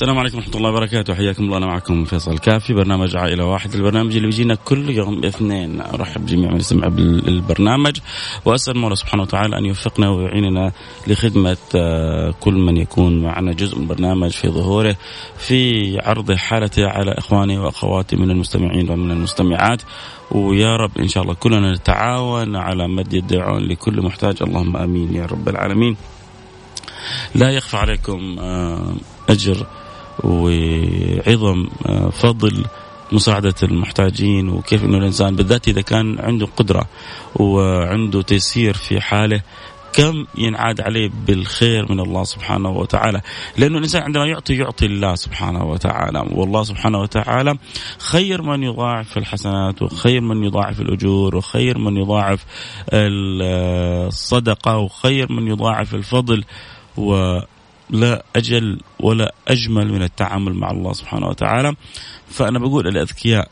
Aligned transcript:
السلام 0.00 0.18
عليكم 0.18 0.36
ورحمة 0.36 0.54
الله 0.56 0.70
وبركاته. 0.70 1.14
حياكم 1.14 1.44
الله. 1.44 1.56
أنا 1.56 1.66
معكم 1.66 2.04
فيصل 2.04 2.38
كافي. 2.38 2.74
برنامج 2.74 3.16
عائلة 3.16 3.44
واحد 3.44 3.74
البرنامج 3.74 4.16
اللي 4.16 4.26
بيجينا 4.26 4.54
كل 4.54 4.90
يوم 4.90 5.24
اثنين. 5.24 5.80
أرحب 5.80 6.26
بجميع 6.26 6.50
من 6.50 6.56
يستمع 6.56 6.88
بالبرنامج 6.88 7.98
وأسأل 8.44 8.76
الله 8.76 8.94
سبحانه 8.94 9.22
وتعالى 9.22 9.58
أن 9.58 9.64
يوفقنا 9.64 10.10
ويعيننا 10.10 10.72
لخدمة 11.06 11.56
آه، 11.76 12.34
كل 12.40 12.54
من 12.54 12.76
يكون 12.76 13.22
معنا 13.22 13.52
جزء 13.52 13.76
من 13.76 13.82
البرنامج 13.82 14.30
في 14.30 14.48
ظهوره 14.48 14.96
في 15.38 15.98
عرض 15.98 16.32
حالته 16.32 16.88
على 16.88 17.12
إخواني 17.18 17.58
وأخواتي 17.58 18.16
من 18.16 18.30
المستمعين 18.30 18.90
ومن 18.90 19.10
المستمعات. 19.10 19.82
ويا 20.30 20.76
رب 20.76 20.98
إن 20.98 21.08
شاء 21.08 21.22
الله 21.22 21.34
كلنا 21.34 21.72
نتعاون 21.72 22.56
على 22.56 22.88
مد 22.88 23.12
يد 23.12 23.32
لكل 23.70 24.02
محتاج. 24.02 24.36
اللهم 24.42 24.76
آمين 24.76 25.14
يا 25.14 25.26
رب 25.26 25.48
العالمين. 25.48 25.96
لا 27.34 27.50
يخفى 27.50 27.76
عليكم 27.76 28.36
آه، 28.38 28.94
أجر 29.28 29.66
وعظم 30.24 31.68
آه، 31.86 32.10
فضل 32.10 32.64
مساعدة 33.12 33.54
المحتاجين 33.62 34.48
وكيف 34.48 34.84
أنه 34.84 34.98
الإنسان 34.98 35.36
بالذات 35.36 35.68
إذا 35.68 35.80
كان 35.80 36.20
عنده 36.20 36.48
قدرة 36.56 36.86
وعنده 37.34 38.22
تيسير 38.22 38.74
في 38.74 39.00
حاله 39.00 39.42
كم 39.92 40.26
ينعاد 40.38 40.80
عليه 40.80 41.10
بالخير 41.26 41.92
من 41.92 42.00
الله 42.00 42.24
سبحانه 42.24 42.70
وتعالى؟ 42.70 43.20
لأنه 43.58 43.78
الإنسان 43.78 44.02
عندما 44.02 44.26
يعطي 44.26 44.54
يعطي 44.54 44.86
الله 44.86 45.14
سبحانه 45.14 45.64
وتعالى. 45.64 46.24
والله 46.30 46.62
سبحانه 46.62 46.98
وتعالى 46.98 47.58
خير 47.98 48.42
من 48.42 48.62
يضاعف 48.62 49.18
الحسنات 49.18 49.82
وخير 49.82 50.20
من 50.20 50.44
يضاعف 50.44 50.80
الأجور 50.80 51.36
وخير 51.36 51.78
من 51.78 51.96
يضاعف 51.96 52.44
الصدقة 52.92 54.78
وخير 54.78 55.32
من 55.32 55.46
يضاعف 55.46 55.94
الفضل 55.94 56.44
و 56.96 57.40
لا 57.90 58.24
أجل 58.36 58.80
ولا 59.00 59.34
أجمل 59.48 59.92
من 59.92 60.02
التعامل 60.02 60.54
مع 60.54 60.70
الله 60.70 60.92
سبحانه 60.92 61.26
وتعالى. 61.26 61.74
فأنا 62.28 62.58
بقول 62.58 62.88
الأذكياء 62.88 63.48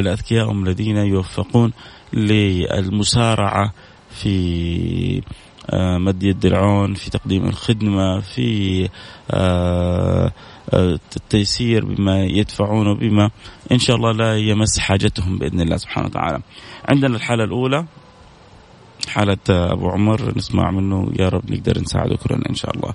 الأذكياء 0.00 0.50
هم 0.50 0.66
الذين 0.66 0.96
يوفقون 0.96 1.72
للمسارعة 2.12 3.72
في 4.10 5.22
آه، 5.70 5.98
مد 5.98 6.22
يد 6.22 6.46
العون 6.46 6.94
في 6.94 7.10
تقديم 7.10 7.44
الخدمة 7.44 8.20
في 8.20 8.88
آه، 9.30 10.32
آه، 10.74 10.98
التيسير 11.16 11.84
بما 11.84 12.24
يدفعون 12.24 12.94
بما 12.94 13.30
إن 13.72 13.78
شاء 13.78 13.96
الله 13.96 14.12
لا 14.12 14.38
يمس 14.38 14.78
حاجتهم 14.78 15.38
بإذن 15.38 15.60
الله 15.60 15.76
سبحانه 15.76 16.06
وتعالى. 16.06 16.42
عندنا 16.88 17.16
الحالة 17.16 17.44
الأولى. 17.44 17.86
حالة 19.08 19.38
أبو 19.48 19.88
عمر 19.88 20.32
نسمع 20.36 20.70
منه. 20.70 21.12
يا 21.18 21.28
رب 21.28 21.52
نقدر 21.52 21.78
نساعده 21.80 22.16
كلنا 22.16 22.50
إن 22.50 22.54
شاء 22.54 22.76
الله. 22.76 22.94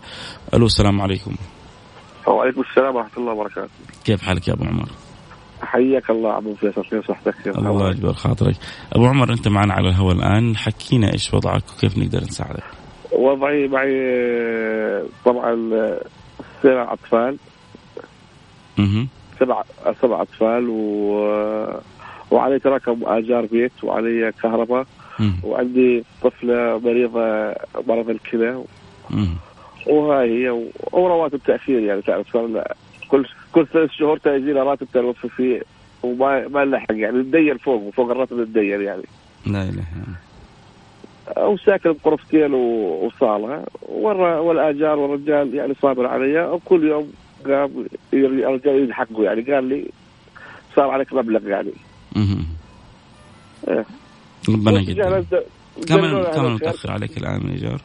ألو 0.54 0.66
السلام 0.66 1.02
عليكم. 1.02 1.36
وعليكم 2.28 2.62
السلام 2.62 2.96
ورحمة 2.96 3.18
الله 3.18 3.34
وبركاته. 3.34 3.70
كيف 4.06 4.22
حالك 4.22 4.48
يا 4.48 4.54
أبو 4.54 4.66
عمر؟ 4.66 4.90
حياك 5.62 6.10
الله 6.10 6.38
أبو 6.38 6.56
فيصل 6.56 6.84
كيف 6.84 7.08
صحتك 7.08 7.48
الله 7.48 7.90
يجبر 7.90 8.14
خاطرك. 8.14 8.56
أبو 8.94 9.06
عمر 9.06 9.34
أنت 9.34 9.48
معنا 9.48 9.74
على 9.74 9.90
الهواء 9.90 10.16
الآن. 10.16 10.58
حكينا 10.58 11.14
إيش 11.14 11.34
وضعك 11.34 11.64
وكيف 11.78 11.98
نقدر 11.98 12.20
نساعدك. 12.20 12.64
وضعي 13.12 13.68
معي 13.68 13.96
طبعا 15.26 15.72
سبع 16.64 16.94
أطفال. 16.94 17.38
سبع 19.40 19.64
سبع 20.02 20.22
أطفال 20.22 20.70
و 20.70 21.16
وعلي 22.36 22.60
تراكم 22.60 23.00
آجار 23.06 23.46
بيت 23.46 23.72
وعلي 23.84 24.32
كهرباء. 24.32 24.86
وعندي 25.44 26.04
طفلة 26.22 26.80
مريضة 26.84 27.56
مرض 27.88 28.10
الكلى. 28.10 28.64
وهاي 29.88 30.30
هي 30.30 30.66
ورواتب 30.92 31.40
تأخير 31.46 31.80
يعني 31.80 32.02
تعرف 32.02 32.34
صار 32.34 32.64
كل 33.12 33.26
كل 33.52 33.68
ثلاث 33.68 33.92
شهور 33.92 34.18
تاجي 34.18 34.52
راتب 34.52 34.88
توفي 34.94 35.30
فيه 35.30 35.62
وما 36.04 36.48
ما 36.48 36.66
نلحق 36.66 36.92
يعني 36.92 37.18
ندير 37.18 37.58
فوق 37.58 37.90
فوق 37.90 38.12
الراتب 38.12 38.40
ندير 38.40 38.82
يعني. 38.82 39.04
لا 39.48 39.64
إله 39.64 39.86
وساكن 41.48 41.96
بغرفتين 42.06 42.54
وصالة. 42.54 43.64
والآجار 43.90 45.00
والرجال 45.00 45.56
يعني 45.56 45.74
صابر 45.82 46.08
علي 46.08 46.46
وكل 46.48 46.88
يوم 46.88 47.14
قام 47.46 47.86
الرجال 48.14 48.84
يضحكوا 48.84 49.24
يعني. 49.24 49.42
قال 49.42 49.64
لي 49.64 49.86
صار 50.76 50.90
عليك 50.90 51.14
مبلغ 51.14 51.48
يعني. 51.48 51.74
إيه 53.68 53.86
ربنا 54.50 54.82
يقدر 54.82 55.44
كم 55.88 56.24
كم 56.24 56.54
متاخر 56.54 56.92
عليك 56.92 57.18
الآن 57.18 57.40
من 57.44 57.46
الايجار؟ 57.46 57.82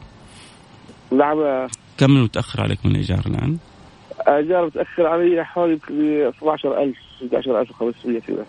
نعم 1.11 1.67
كم 1.97 2.23
متاخر 2.23 2.61
عليك 2.61 2.85
من 2.85 2.91
الايجار 2.91 3.23
الآن؟ 3.25 3.57
إيجار 4.27 4.65
متأخر 4.65 5.07
علي 5.07 5.45
حوالي 5.45 5.79
12000 6.27 6.95
11500 7.23 8.19
كذا 8.19 8.45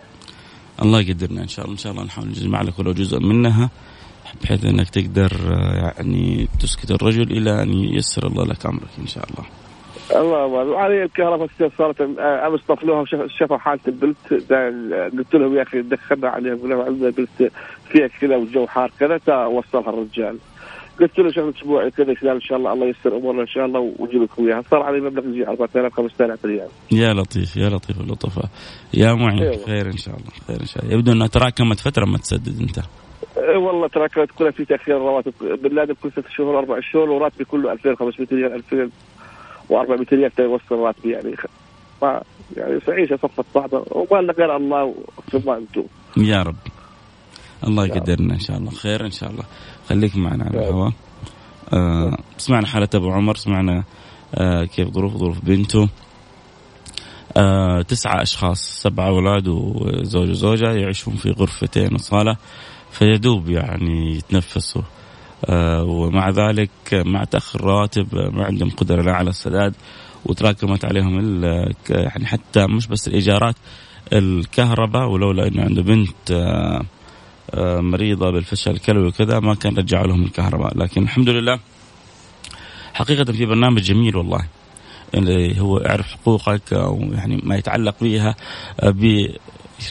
الله 0.81 1.01
يقدرنا 1.01 1.41
إن 1.41 1.47
شاء 1.47 1.65
الله 1.65 1.73
إن 1.73 1.79
شاء 1.79 1.91
الله 1.91 2.03
نحاول 2.03 2.27
نجمع 2.27 2.61
لك 2.61 2.79
ولو 2.79 2.91
جزء 2.91 3.19
منها 3.19 3.69
بحيث 4.43 4.65
إنك 4.65 4.89
تقدر 4.89 5.31
يعني 5.83 6.47
تسكت 6.59 6.91
الرجل 6.91 7.31
إلى 7.31 7.61
أن 7.61 7.73
ييسر 7.73 8.27
الله 8.27 8.45
لك 8.45 8.65
أمرك 8.65 8.89
إن 8.99 9.07
شاء 9.07 9.25
الله. 9.29 9.45
الله 10.11 10.45
وعلي 10.45 11.03
الكهرباء 11.03 11.47
صارت 11.77 12.01
أمس 12.19 12.61
طفلوها 12.61 13.05
شافوا 13.27 13.57
حالة 13.57 13.79
البلت. 13.87 14.33
قلت 15.17 15.35
لهم 15.35 15.55
يا 15.57 15.61
أخي 15.61 15.81
دخلنا 15.81 16.29
عليهم 16.29 16.57
قلنا 16.57 16.83
عندنا 16.83 17.09
بلت 17.09 17.51
فيها 17.89 18.07
كذا 18.07 18.35
والجو 18.35 18.67
حار 18.67 18.91
كذا 18.99 19.45
وصلها 19.45 19.89
الرجال. 19.89 20.37
قلت 20.99 21.19
له 21.19 21.31
شغل 21.31 21.53
اسبوعي 21.57 21.91
كذا 21.91 22.13
خلال 22.15 22.33
إن 22.33 22.41
شاء 22.41 22.57
الله 22.57 22.73
الله 22.73 22.85
ييسر 22.85 23.17
أمورنا 23.17 23.41
إن 23.41 23.47
شاء 23.47 23.65
الله 23.65 23.93
ونجيب 23.99 24.21
لكم 24.21 24.47
اياها 24.47 24.61
صار 24.71 24.81
علي 24.81 25.01
مبلغ 25.01 25.25
يجي 25.25 25.47
4000 25.47 25.93
5000 25.93 26.45
ريال. 26.45 26.67
يا 26.91 27.13
لطيف 27.13 27.57
يا 27.57 27.69
لطيف 27.69 28.01
اللطفاء 28.01 28.45
يا 28.93 29.13
معين 29.13 29.43
أيوة. 29.43 29.65
خير 29.65 29.85
إن 29.85 29.97
شاء 29.97 30.15
الله 30.15 30.29
خير 30.47 30.61
إن 30.61 30.65
شاء 30.65 30.83
الله. 30.83 30.95
يبدو 30.95 31.11
انها 31.11 31.27
تراكمت 31.27 31.79
فترة 31.79 32.05
ما 32.05 32.17
تسدد 32.17 32.61
أنت. 32.61 32.79
إيه 33.37 33.57
والله 33.57 33.87
تراكمت 33.87 34.31
كلها 34.31 34.51
في 34.51 34.65
تأخير 34.65 34.97
الرواتب. 34.97 35.33
بالله 35.41 35.85
كل 36.03 36.11
ست 36.11 36.27
شهور 36.37 36.59
أربع 36.59 36.79
شهور 36.91 37.09
وراتبي 37.09 37.45
كله 37.45 37.71
2500 37.71 38.27
ريال 38.31 38.53
2000 38.53 38.89
و400 39.69 40.13
ريال 40.13 40.31
يوصل 40.39 40.75
راتبي 40.75 41.11
يعني 41.11 41.35
ما 42.01 42.21
يعني 42.57 42.79
عيشه 42.87 43.15
صفت 43.15 43.45
صعبه 43.53 43.85
وما 43.91 44.21
لنا 44.21 44.33
غير 44.33 44.55
الله 44.55 44.95
ثم 45.31 45.49
أنتم. 45.49 45.83
يا 46.17 46.43
رب. 46.43 46.55
الله 47.67 47.85
يقدرنا 47.85 48.33
إن 48.33 48.39
شاء 48.39 48.57
الله. 48.57 48.71
خير 48.71 49.05
إن 49.05 49.11
شاء 49.11 49.29
الله. 49.29 49.43
خليك 49.89 50.17
معنا 50.17 50.43
على 50.43 50.59
الهواء. 50.59 50.91
آه 51.73 52.17
سمعنا 52.37 52.67
حالة 52.67 52.89
أبو 52.95 53.11
عمر. 53.11 53.35
سمعنا 53.35 53.83
آه 54.35 54.63
كيف 54.65 54.89
ظروف 54.89 55.17
ظروف 55.17 55.45
بنته. 55.45 55.89
آه 57.37 57.81
تسعة 57.81 58.21
أشخاص 58.21 58.81
سبعة 58.81 59.07
أولاد 59.07 59.47
وزوج 59.47 60.29
وزوجة 60.29 60.71
يعيشون 60.73 61.13
في 61.13 61.31
غرفتين 61.31 61.93
وصالة. 61.93 62.37
فيدوب 62.91 63.49
يعني 63.49 64.15
يتنفسوا. 64.17 64.81
آه 64.81 64.92
ومع 65.83 66.29
ذلك 66.29 66.69
مع 66.93 67.23
تأخر 67.23 67.59
الرواتب 67.59 68.15
ما 68.15 68.45
عندهم 68.45 68.69
قدرة 68.69 69.01
لا 69.01 69.13
على 69.13 69.29
السداد 69.29 69.73
وتراكمت 70.25 70.85
عليهم 70.85 71.19
يعني 71.89 72.25
حتى 72.25 72.67
مش 72.67 72.87
بس 72.87 73.07
الإيجارات 73.07 73.55
الكهرباء 74.13 75.07
ولولا 75.07 75.47
أنه 75.47 75.63
عنده 75.63 75.81
بنت 75.81 76.31
آه 76.31 76.81
آه، 77.53 77.79
مريضة 77.81 78.31
بالفشل 78.31 78.71
الكلوي 78.71 79.07
وكذا 79.07 79.39
ما 79.39 79.55
كان 79.55 79.77
رجعوا 79.77 80.07
لهم 80.07 80.23
الكهرباء. 80.23 80.77
لكن 80.77 81.03
الحمد 81.03 81.29
لله 81.29 81.59
حقيقة 82.93 83.31
في 83.31 83.45
برنامج 83.45 83.81
جميل 83.81 84.15
والله 84.15 84.45
اللي 85.15 85.61
هو 85.61 85.77
اعرف 85.77 86.11
حقوقك 86.11 86.73
أو 86.73 86.99
يعني 87.13 87.41
ما 87.43 87.55
يتعلق 87.55 87.95
بها 88.01 88.35
آه، 88.79 88.89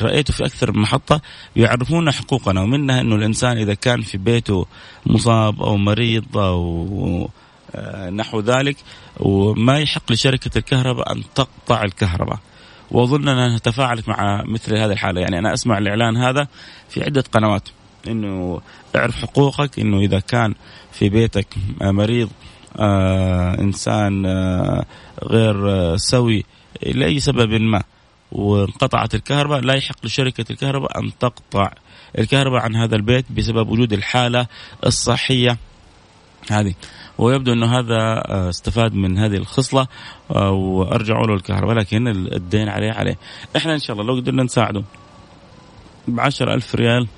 رايته 0.03 0.33
في 0.33 0.45
أكثر 0.45 0.73
من 0.73 0.83
محطة 0.83 1.21
يعرفون 1.57 2.11
حقوقنا 2.11 2.61
ومنها 2.61 3.01
إنه 3.01 3.15
الإنسان 3.15 3.59
إذا 3.59 3.75
كان 3.75 4.03
في 4.03 4.19
بيته 4.19 4.67
مصاب 5.07 5.63
أو 5.63 5.77
مريض 5.77 6.39
أو 6.39 7.31
آه، 7.75 8.11
نحو 8.11 8.41
ذلك 8.41 8.77
وما 9.21 9.79
يحق 9.79 10.13
لشركة 10.13 10.59
الكهرباء 10.59 11.13
أن 11.13 11.23
تقطع 11.35 11.83
الكهرباء. 11.83 12.39
وأظن 12.91 13.29
انها 13.29 13.59
تفاعلت 13.59 14.09
مع 14.09 14.45
مثل 14.47 14.77
هذه 14.77 14.93
الحالة. 14.93 15.21
يعني 15.21 15.39
أنا 15.39 15.53
أسمع 15.55 15.79
الإعلان 15.79 16.17
هذا 16.17 16.49
في 16.89 17.05
عدة 17.05 17.25
قنوات 17.33 17.69
إنه 18.09 18.61
اعرف 18.97 19.15
حقوقك 19.17 19.79
إنه 19.79 20.01
إذا 20.01 20.21
كان 20.21 20.55
في 20.93 21.09
بيتك 21.09 21.47
مريض 21.81 22.31
آه 22.79 23.61
إنسان 23.61 24.27
آه 24.27 24.85
غير 25.25 25.71
آه 25.71 25.97
سوي 25.97 26.45
لأي 26.87 27.21
سبب 27.21 27.53
ما. 27.53 27.83
وانقطعت 28.33 29.15
الكهرباء 29.15 29.61
لا 29.61 29.75
يحق 29.75 30.07
لشركة 30.07 30.53
الكهرباء 30.53 30.99
أن 30.99 31.13
تقطع 31.21 31.71
الكهرباء 32.19 32.61
عن 32.61 32.77
هذا 32.77 32.97
البيت 32.97 33.33
بسبب 33.33 33.69
وجود 33.69 33.93
الحالة 33.93 34.47
الصحية 34.87 35.59
هذه. 36.51 36.75
ويبدو 37.19 37.53
أنه 37.53 37.79
هذا 37.79 38.23
آه، 38.29 38.49
استفاد 38.49 38.95
من 38.95 39.19
هذه 39.19 39.37
الخصلة 39.37 39.87
آه، 40.31 40.51
وارجعوا 40.51 41.27
له 41.27 41.35
الكهرباء 41.35 41.75
لكن 41.75 42.09
الدين 42.09 42.69
عليه 42.69 42.93
عليه. 42.93 43.19
إحنا 43.57 43.75
إن 43.75 43.79
شاء 43.79 43.97
الله 43.97 44.13
لو 44.13 44.21
قدرنا 44.21 44.43
نساعده 44.43 44.83
ب 46.09 46.21
ألف 46.41 46.75
ريال 46.75 47.09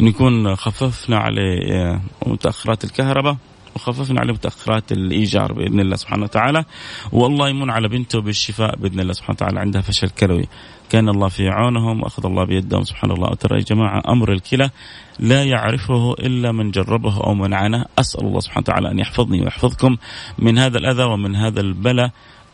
نكون 0.00 0.56
خففنا 0.56 1.18
عليه 1.18 1.72
آه، 1.72 2.00
متأخرات 2.26 2.84
الكهرباء. 2.84 3.36
وخففنا 3.76 4.20
عليه 4.20 4.32
متاخرات 4.32 4.92
الإيجار 4.92 5.52
بإذن 5.52 5.80
الله 5.80 5.96
سبحانه 5.96 6.24
وتعالى. 6.24 6.64
والله 7.12 7.48
يمن 7.48 7.70
على 7.70 7.88
بنته 7.88 8.20
بالشفاء 8.20 8.76
بإذن 8.76 9.00
الله 9.00 9.12
سبحانه 9.12 9.36
وتعالى. 9.36 9.60
عندها 9.60 9.80
فشل 9.80 10.08
كلوي 10.08 10.48
كان 10.90 11.08
الله 11.08 11.28
في 11.28 11.48
عونهم 11.48 12.02
وأخذ 12.02 12.26
الله 12.26 12.44
بيدهم 12.44 12.84
سبحان 12.84 13.10
الله. 13.10 13.34
ترى 13.34 13.58
يا 13.58 13.64
جماعة 13.64 14.02
أمر 14.08 14.32
الكلى 14.32 14.70
لا 15.18 15.44
يعرفه 15.44 16.12
إلا 16.12 16.52
من 16.52 16.70
جربه 16.70 17.24
أو 17.24 17.34
من 17.34 17.54
عاناه 17.54 17.86
أسأل 17.98 18.26
الله 18.26 18.40
سبحانه 18.40 18.64
وتعالى 18.68 18.90
أن 18.90 18.98
يحفظني 18.98 19.40
ويحفظكم 19.40 19.96
من 20.38 20.58
هذا 20.58 20.78
الأذى 20.78 21.02
ومن 21.02 21.36
هذا 21.36 21.60
البلاء. 21.60 22.10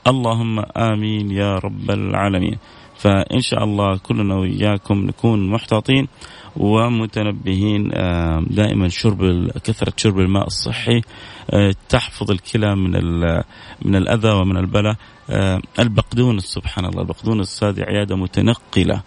اللهم 0.06 0.64
آمين 0.76 1.30
يا 1.30 1.58
رب 1.58 1.90
العالمين. 1.90 2.58
فإن 2.98 3.40
شاء 3.40 3.64
الله 3.64 3.96
كلنا 3.96 4.34
وإياكم 4.34 5.06
نكون 5.06 5.50
محتاطين. 5.50 6.08
ومتنبهين 6.56 7.90
آه، 7.94 8.44
دائما 8.50 8.88
شرب 8.88 9.50
كثرة 9.64 9.92
شرب 9.96 10.18
الماء 10.18 10.46
الصحي 10.46 11.00
آه، 11.50 11.74
تحفظ 11.88 12.30
الكلى 12.30 12.76
من 12.76 12.92
من 13.82 13.96
الأذى 13.96 14.30
ومن 14.30 14.56
البلاء 14.56 14.96
آه، 15.30 15.60
البقدونس 15.78 16.44
سبحان 16.44 16.84
الله 16.84 17.02
البقدونس 17.02 17.64
هذه 17.64 17.80
عيادة 17.80 18.16
متنقلة 18.16 19.02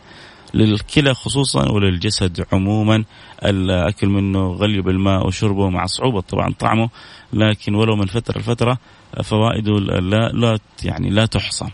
للكلى 0.54 1.14
خصوصا 1.14 1.72
وللجسد 1.72 2.46
عموما 2.54 3.04
الأكل 3.46 4.08
منه 4.08 4.48
غلي 4.48 4.82
بالماء 4.82 5.28
وشربه 5.28 5.70
مع 5.70 5.86
صعوبة 5.86 6.22
طبعا 6.22 6.54
طعمه 6.60 6.90
لكن 7.34 7.76
ولو 7.76 7.96
من 7.96 8.06
فترة 8.06 8.40
لفترة 8.40 8.78
فوائده 9.24 9.74
لا 9.80 10.30
لا 10.30 10.60
يعني 10.84 11.10
لا 11.10 11.26
تحصى. 11.26 11.66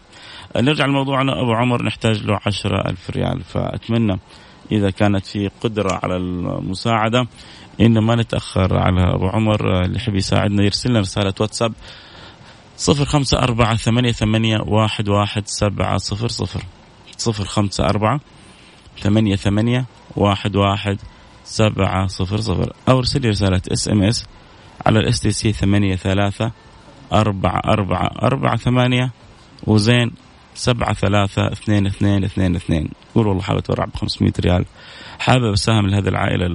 نرجع 0.55 0.85
لموضوعنا 0.85 1.41
ابو 1.41 1.53
عمر 1.53 1.83
نحتاج 1.83 2.23
له 2.23 2.39
عشرة 2.45 2.89
ألف 2.89 3.09
ريال 3.09 3.43
فأتمنى 3.43 4.19
إذا 4.71 4.89
كانت 4.89 5.25
في 5.25 5.49
قدرة 5.61 5.99
على 6.03 6.15
المساعدة. 6.15 7.27
ان 7.81 7.99
ما 7.99 8.15
نتأخر 8.15 8.77
على 8.77 9.13
أبو 9.15 9.27
عمر 9.27 9.85
اللي 9.85 9.95
يحب 9.95 10.15
يساعدنا 10.15 10.63
يرسل 10.63 10.89
لنا 10.89 10.99
رسالة 10.99 11.33
واتساب 11.39 11.73
صفر 12.77 13.05
خمسة 13.05 13.39
أربعة 13.39 13.75
ثمانية 13.75 14.11
ثمانية 14.11 14.57
واحد 14.65 15.09
واحد 15.09 15.43
سبعة 15.45 15.97
صفر 15.97 16.27
صفر. 16.27 16.63
صفر 17.17 17.45
خمسة 17.45 17.85
أربعة 17.85 18.19
ثمانية 18.99 19.35
ثمانية 19.35 19.85
واحد 20.15 20.55
واحد 20.55 20.97
سبعة 21.43 22.07
صفر 22.07 22.37
صفر. 22.37 22.73
أو 22.89 22.97
ارسل 22.97 23.29
رسالة 23.29 23.61
SMS 23.71 24.25
على 24.85 24.99
ال 24.99 25.19
STC 25.19 25.53
ثمانية 25.53 25.95
ثلاثة 25.95 26.51
أربعة 27.13 27.61
أربعة 27.65 28.09
أربعة 28.23 28.57
ثمانية. 28.57 29.11
وزين 29.67 30.11
سبعة 30.57 30.93
ثلاثة 30.93 31.51
اثنين 31.51 31.85
اثنين 31.87 32.23
اثنين 32.23 32.55
اثنين. 32.55 32.89
قول 33.15 33.27
والله 33.27 33.41
حابب 33.41 33.59
أتبرع 33.59 33.85
ب 33.85 33.95
500 33.95 34.33
ريال. 34.39 34.65
حابب 35.19 35.51
أساهم 35.51 35.87
لهذه 35.87 36.07
العائلة 36.07 36.45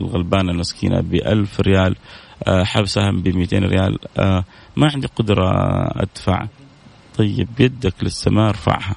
الغلبانة 0.00 0.52
المسكينة 0.52 1.00
ب 1.00 1.14
1000 1.14 1.60
ريال. 1.60 1.96
آه، 2.48 2.64
حابب 2.64 2.84
أساهم 2.86 3.22
ب 3.22 3.28
200 3.28 3.64
ريال. 3.64 3.98
آه، 4.18 4.44
ما 4.76 4.90
عندي 4.94 5.06
قدرة 5.06 5.50
أدفع. 6.02 6.46
طيب 7.18 7.48
يدك 7.58 7.94
للسماء 8.02 8.48
ارفعها. 8.48 8.94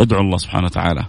ادعو 0.00 0.20
الله 0.20 0.36
سبحانه 0.36 0.64
وتعالى. 0.64 1.04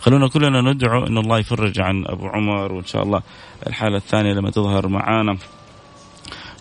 خلونا 0.00 0.28
كلنا 0.28 0.72
ندعو 0.72 1.06
إن 1.06 1.18
الله 1.18 1.38
يفرج 1.38 1.80
عن 1.80 2.04
أبو 2.06 2.26
عمر 2.26 2.72
وإن 2.72 2.84
شاء 2.84 3.02
الله 3.02 3.22
الحالة 3.66 3.96
الثانية 3.96 4.32
لما 4.32 4.50
تظهر 4.50 4.88
معانا. 4.88 5.36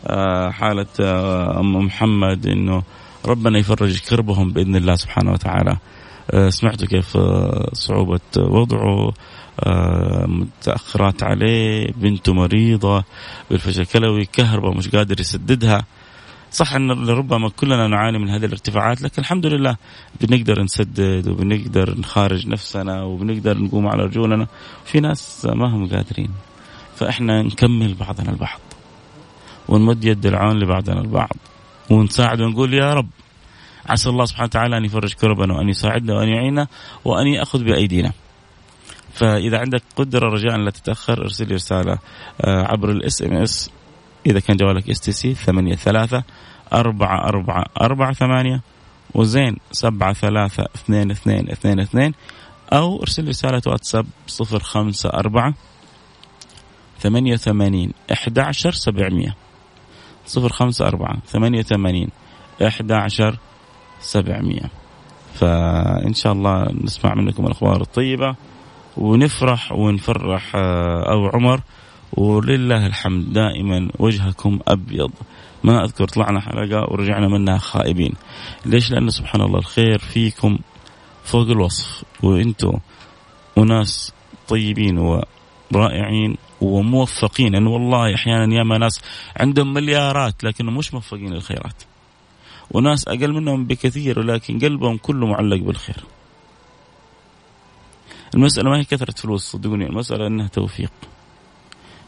آه، 0.08 0.50
حالة 0.50 0.88
أم 1.60 1.75
محمد 1.75 2.48
إنه 2.48 2.84
ربنا 3.25 3.60
يفرج 3.60 4.00
كربهم 4.00 4.51
بإذن 4.51 4.75
الله 4.75 4.96
سبحانه 4.96 5.32
وتعالى. 5.32 5.77
آه، 6.32 6.50
سمعتوا 6.50 6.88
كيف 6.88 7.17
آه، 7.17 7.70
صعوبة 7.74 8.20
وضعه 8.38 9.13
آه، 9.60 10.25
متأخرات 10.27 11.24
عليه 11.24 11.91
بنته 11.96 12.34
مريضة 12.34 13.03
بالفشل 13.50 13.86
كلوي 13.86 14.25
كهرباء 14.25 14.77
مش 14.77 14.89
قادر 14.89 15.20
يسددها. 15.20 15.86
صح 16.51 16.75
إن 16.75 16.91
ربما 17.10 17.50
كلنا 17.50 17.88
نعاني 17.88 18.20
من 18.20 18.29
هذه 18.29 18.46
الارتفاعات 18.46 19.01
لكن 19.01 19.22
الحمد 19.22 19.46
لله 19.46 19.77
بنقدر 20.22 20.63
نسدد 20.63 21.27
وبنقدر 21.27 22.00
نخارج 22.00 22.48
نفسنا 22.48 23.03
وبنقدر 23.03 23.58
نقوم 23.58 23.88
على 23.88 24.03
رجولنا. 24.03 24.48
في 24.86 25.00
ناس 25.00 25.46
ما 25.46 25.67
هم 25.75 25.88
قادرين 25.88 26.29
فإحنا 26.96 27.41
نكمل 27.41 27.94
بعضنا 27.94 28.29
البعض 28.29 28.60
ونمد 29.67 30.05
يد 30.05 30.25
العون 30.25 30.60
لبعضنا 30.60 31.01
البعض. 31.01 31.38
ونساعد 31.89 32.42
ونقول 32.42 32.74
يا 32.74 32.94
رب 32.94 33.10
عسى 33.86 34.10
الله 34.10 34.25
سبحانه 34.25 34.46
وتعالى 34.46 34.77
أن 34.77 34.86
يفرج 34.86 35.13
كربنا 35.13 35.54
وأن 35.54 35.70
يساعدنا 35.70 36.13
وأن 36.13 36.27
يعيننا 36.27 36.68
وأن 37.06 37.27
يأخذ 37.27 37.63
بأيدينا. 37.63 38.12
فإذا 39.13 39.58
عندك 39.60 39.84
قدرة 39.96 40.30
رجاء 40.30 40.58
لا 40.58 40.72
تتأخر 40.72 41.22
أرسل 41.22 41.48
لي 41.48 41.56
رسالة 41.56 41.98
آه، 42.42 42.63
عبر 42.72 42.89
ال 42.89 43.22
SMS. 43.22 43.70
إذا 44.25 44.39
كان 44.39 44.58
جوالك 44.58 44.89
STC 44.89 45.34
8 45.34 45.75
3 45.75 46.24
4 46.74 47.27
4 47.27 47.65
4 47.82 48.13
8 48.13 48.62
وزين 49.13 49.58
7 49.72 50.13
3 50.13 50.63
2 50.75 51.12
2 51.12 51.50
2 51.51 51.80
2 51.80 52.13
أو 52.74 53.01
أرسل 53.01 53.27
رسالة 53.27 53.62
واتساب 53.68 54.06
054 54.42 55.54
88 57.00 57.92
11 58.12 58.72
700 58.72 59.36
صفر 60.25 60.50
خمسة 60.50 60.88
أربعة 60.88 61.17
ثمانية 61.27 61.62
ثمانين 61.62 62.10
11 62.62 63.38
700 64.00 64.62
فإن 65.34 66.13
شاء 66.13 66.34
الله 66.34 66.67
نسمع 66.84 67.15
منكم 67.15 67.46
الأخبار 67.46 67.82
الطيبة 67.82 68.36
ونفرح 68.98 69.72
ونفرح 69.72 70.55
آه، 70.55 71.13
أبو 71.13 71.27
عمر. 71.34 71.62
ولله 72.13 72.86
الحمد 72.88 73.34
دائما 73.34 73.89
وجهكم 74.00 74.60
أبيض. 74.67 75.12
ما 75.63 75.84
أذكر 75.84 76.08
طلعنا 76.08 76.39
حلقة 76.39 76.91
ورجعنا 76.91 77.27
منها 77.27 77.58
خائبين. 77.58 78.13
ليش؟ 78.65 78.91
لأن 78.91 79.10
سبحان 79.10 79.41
الله 79.41 79.60
الخير 79.60 79.98
فيكم 79.98 80.58
فوق 81.24 81.48
الوصف. 81.50 82.03
وأنتم 82.24 82.74
وناس 83.55 84.13
طيبين 84.48 85.22
ورائعين. 85.74 86.38
وموفقين. 86.65 87.53
لأنه 87.53 87.69
والله 87.69 88.15
أحيانا 88.15 88.55
ياما 88.55 88.77
ناس 88.77 89.01
عندهم 89.38 89.74
مليارات 89.74 90.43
لكنهم 90.43 90.77
مش 90.77 90.93
موفقين 90.93 91.34
للخيرات. 91.34 91.84
وناس 92.72 93.07
أقل 93.07 93.34
منهم 93.34 93.65
بكثير 93.65 94.19
ولكن 94.19 94.60
قلبهم 94.60 94.98
كله 94.98 95.27
معلق 95.27 95.57
بالخير. 95.57 96.03
المسألة 98.36 98.69
ما 98.69 98.79
هي 98.79 98.84
كثرة 98.84 99.12
فلوس 99.12 99.43
صدقوني 99.51 99.86
المسألة 99.86 100.27
أنها 100.27 100.48
توفيق. 100.48 100.91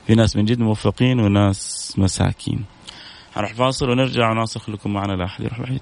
في 0.07 0.15
ناس 0.15 0.35
من 0.35 0.45
جد 0.45 0.59
موفقين 0.59 1.19
وناس 1.19 1.93
مساكين. 1.97 2.65
حنروح 3.35 3.53
فاصل 3.53 3.89
ونرجع 3.89 4.31
ونواصل 4.31 4.69
خلكم 4.69 4.93
معنا 4.93 5.13
لا 5.13 5.25
أحد 5.25 5.43
يروح 5.43 5.61
بعيد. 5.61 5.81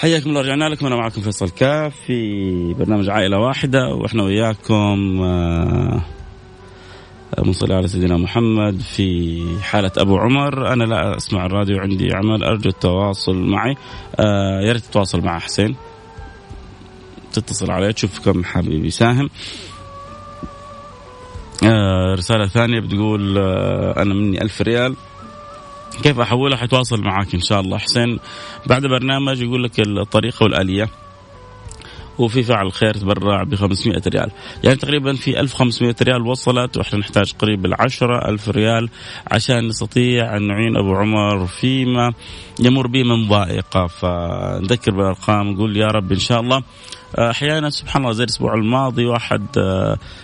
حياكم 0.00 0.30
الله 0.30 0.40
رجعنا 0.40 0.64
لكم 0.64 0.86
أنا 0.86 0.96
معكم 0.96 1.20
فيصل 1.20 1.50
كاف 1.50 1.94
في 2.06 2.74
برنامج 2.74 3.08
عائلة 3.08 3.38
واحدة 3.38 3.94
وإحنا 3.94 4.22
وياكم 4.22 5.22
آه 5.22 6.00
مصلي 7.38 7.74
على 7.74 7.88
سيدنا 7.88 8.16
محمد 8.16 8.80
في 8.80 9.42
حالة 9.62 9.90
أبو 9.96 10.18
عمر. 10.18 10.72
أنا 10.72 10.84
لا 10.84 11.16
أسمع 11.16 11.46
الراديو 11.46 11.78
عندي 11.78 12.14
عمل 12.14 12.44
أرجو 12.44 12.70
التواصل 12.70 13.36
معي. 13.36 13.74
آه 14.20 14.60
يا 14.60 14.72
ريت 14.72 14.82
تتواصل 14.84 15.20
مع 15.20 15.38
حسين. 15.38 15.76
تتصل 17.32 17.70
عليه 17.70 17.90
تشوف 17.90 18.18
كم 18.18 18.44
حابب 18.44 18.84
يساهم 18.84 19.30
آه 21.64 22.14
رسالة 22.14 22.46
ثانية 22.46 22.80
بتقول 22.80 23.38
أنا 23.98 24.14
مني 24.14 24.42
ألف 24.42 24.62
ريال. 24.62 24.96
كيف 26.02 26.20
أحولها؟ 26.20 26.56
حيتواصل 26.56 27.00
معك 27.00 27.34
إن 27.34 27.40
شاء 27.40 27.60
الله. 27.60 27.78
حسين 27.78 28.18
بعد 28.66 28.86
برنامج 28.86 29.42
يقول 29.42 29.64
لك 29.64 29.80
الطريقة 29.80 30.44
والآلية. 30.44 30.88
وفي 32.18 32.42
فعل 32.42 32.72
خير 32.72 32.94
تبرع 32.94 33.42
ب 33.42 33.54
500 33.54 34.02
ريال. 34.08 34.30
يعني 34.64 34.76
تقريبا 34.76 35.14
في 35.14 35.40
1500 35.40 35.94
ريال 36.02 36.26
وصلت 36.26 36.76
وإحنا 36.76 36.98
نحتاج 36.98 37.32
قريب 37.32 37.66
ال 37.66 37.74
10000 37.74 38.48
ريال 38.48 38.88
عشان 39.32 39.68
نستطيع 39.68 40.36
أن 40.36 40.46
نعين 40.46 40.76
أبو 40.76 40.94
عمر 40.94 41.46
فيما 41.46 42.12
يمر 42.60 42.86
به 42.86 43.02
من 43.02 43.28
ضائقة. 43.28 43.86
فنذكر 43.86 44.90
بالأرقام 44.90 45.48
نقول 45.48 45.76
يا 45.76 45.86
رب 45.86 46.12
إن 46.12 46.18
شاء 46.18 46.40
الله 46.40 46.62
أحيانا 47.18 47.70
سبحان 47.70 48.02
الله 48.02 48.12
زي 48.12 48.24
الأسبوع 48.24 48.54
الماضي 48.54 49.06
واحد 49.06 49.46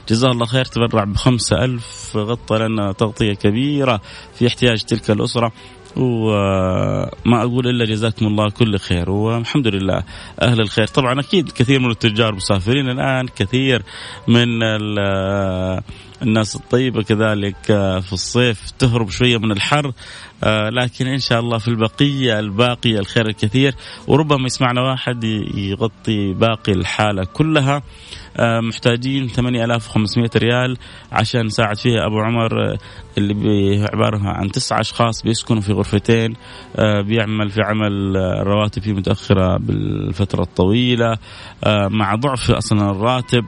جزاه 0.08 0.30
الله 0.30 0.46
خير 0.46 0.64
تبرع 0.64 1.04
بخمسة 1.04 1.64
ألف 1.64 2.16
غطى 2.16 2.58
لنا 2.58 2.92
تغطية 2.92 3.34
كبيرة 3.34 4.00
في 4.34 4.46
احتياج 4.46 4.82
تلك 4.84 5.10
الأسرة. 5.10 5.52
وما 5.96 7.42
أقول 7.42 7.68
إلا 7.68 7.84
جزاكم 7.84 8.26
الله 8.26 8.50
كل 8.50 8.78
خير. 8.78 9.10
والحمد 9.10 9.66
لله 9.66 10.02
أهل 10.42 10.60
الخير. 10.60 10.86
طبعا 10.86 11.20
أكيد 11.20 11.52
كثير 11.52 11.80
من 11.80 11.90
التجار 11.90 12.34
مسافرين 12.34 12.90
الآن 12.90 13.26
كثير 13.36 13.82
من 14.28 14.46
الناس 16.22 16.56
الطيبه 16.56 17.02
كذلك 17.02 17.56
في 18.00 18.12
الصيف 18.12 18.70
تهرب 18.70 19.10
شوية 19.10 19.38
من 19.38 19.52
الحر 19.52 19.92
لكن 20.72 21.06
إن 21.06 21.18
شاء 21.18 21.40
الله 21.40 21.58
في 21.58 21.68
البقية 21.68 22.38
الباقيه 22.38 22.98
الخير 22.98 23.26
الكثير. 23.26 23.74
وربما 24.06 24.46
يسمعنا 24.46 24.80
واحد 24.80 25.24
يغطي 25.54 26.32
باقي 26.32 26.72
الحالة 26.72 27.24
كلها. 27.24 27.82
محتاجين 28.40 29.28
8500 29.28 30.30
ريال 30.36 30.76
عشان 31.12 31.46
نساعد 31.46 31.76
فيها 31.76 32.06
أبو 32.06 32.20
عمر 32.20 32.76
اللي 33.18 33.84
عباره 33.92 34.20
عن 34.24 34.50
تسعة 34.50 34.80
أشخاص 34.80 35.22
بيسكنوا 35.22 35.60
في 35.60 35.72
غرفتين 35.72 36.34
بيعمل 36.78 37.50
في 37.50 37.60
عمل 37.62 38.16
رواتب 38.46 38.82
فيه 38.82 38.92
متأخرة 38.92 39.56
بالفترة 39.58 40.42
الطويلة 40.42 41.18
مع 41.66 42.14
ضعف 42.14 42.50
أصلا 42.50 42.90
الراتب. 42.90 43.44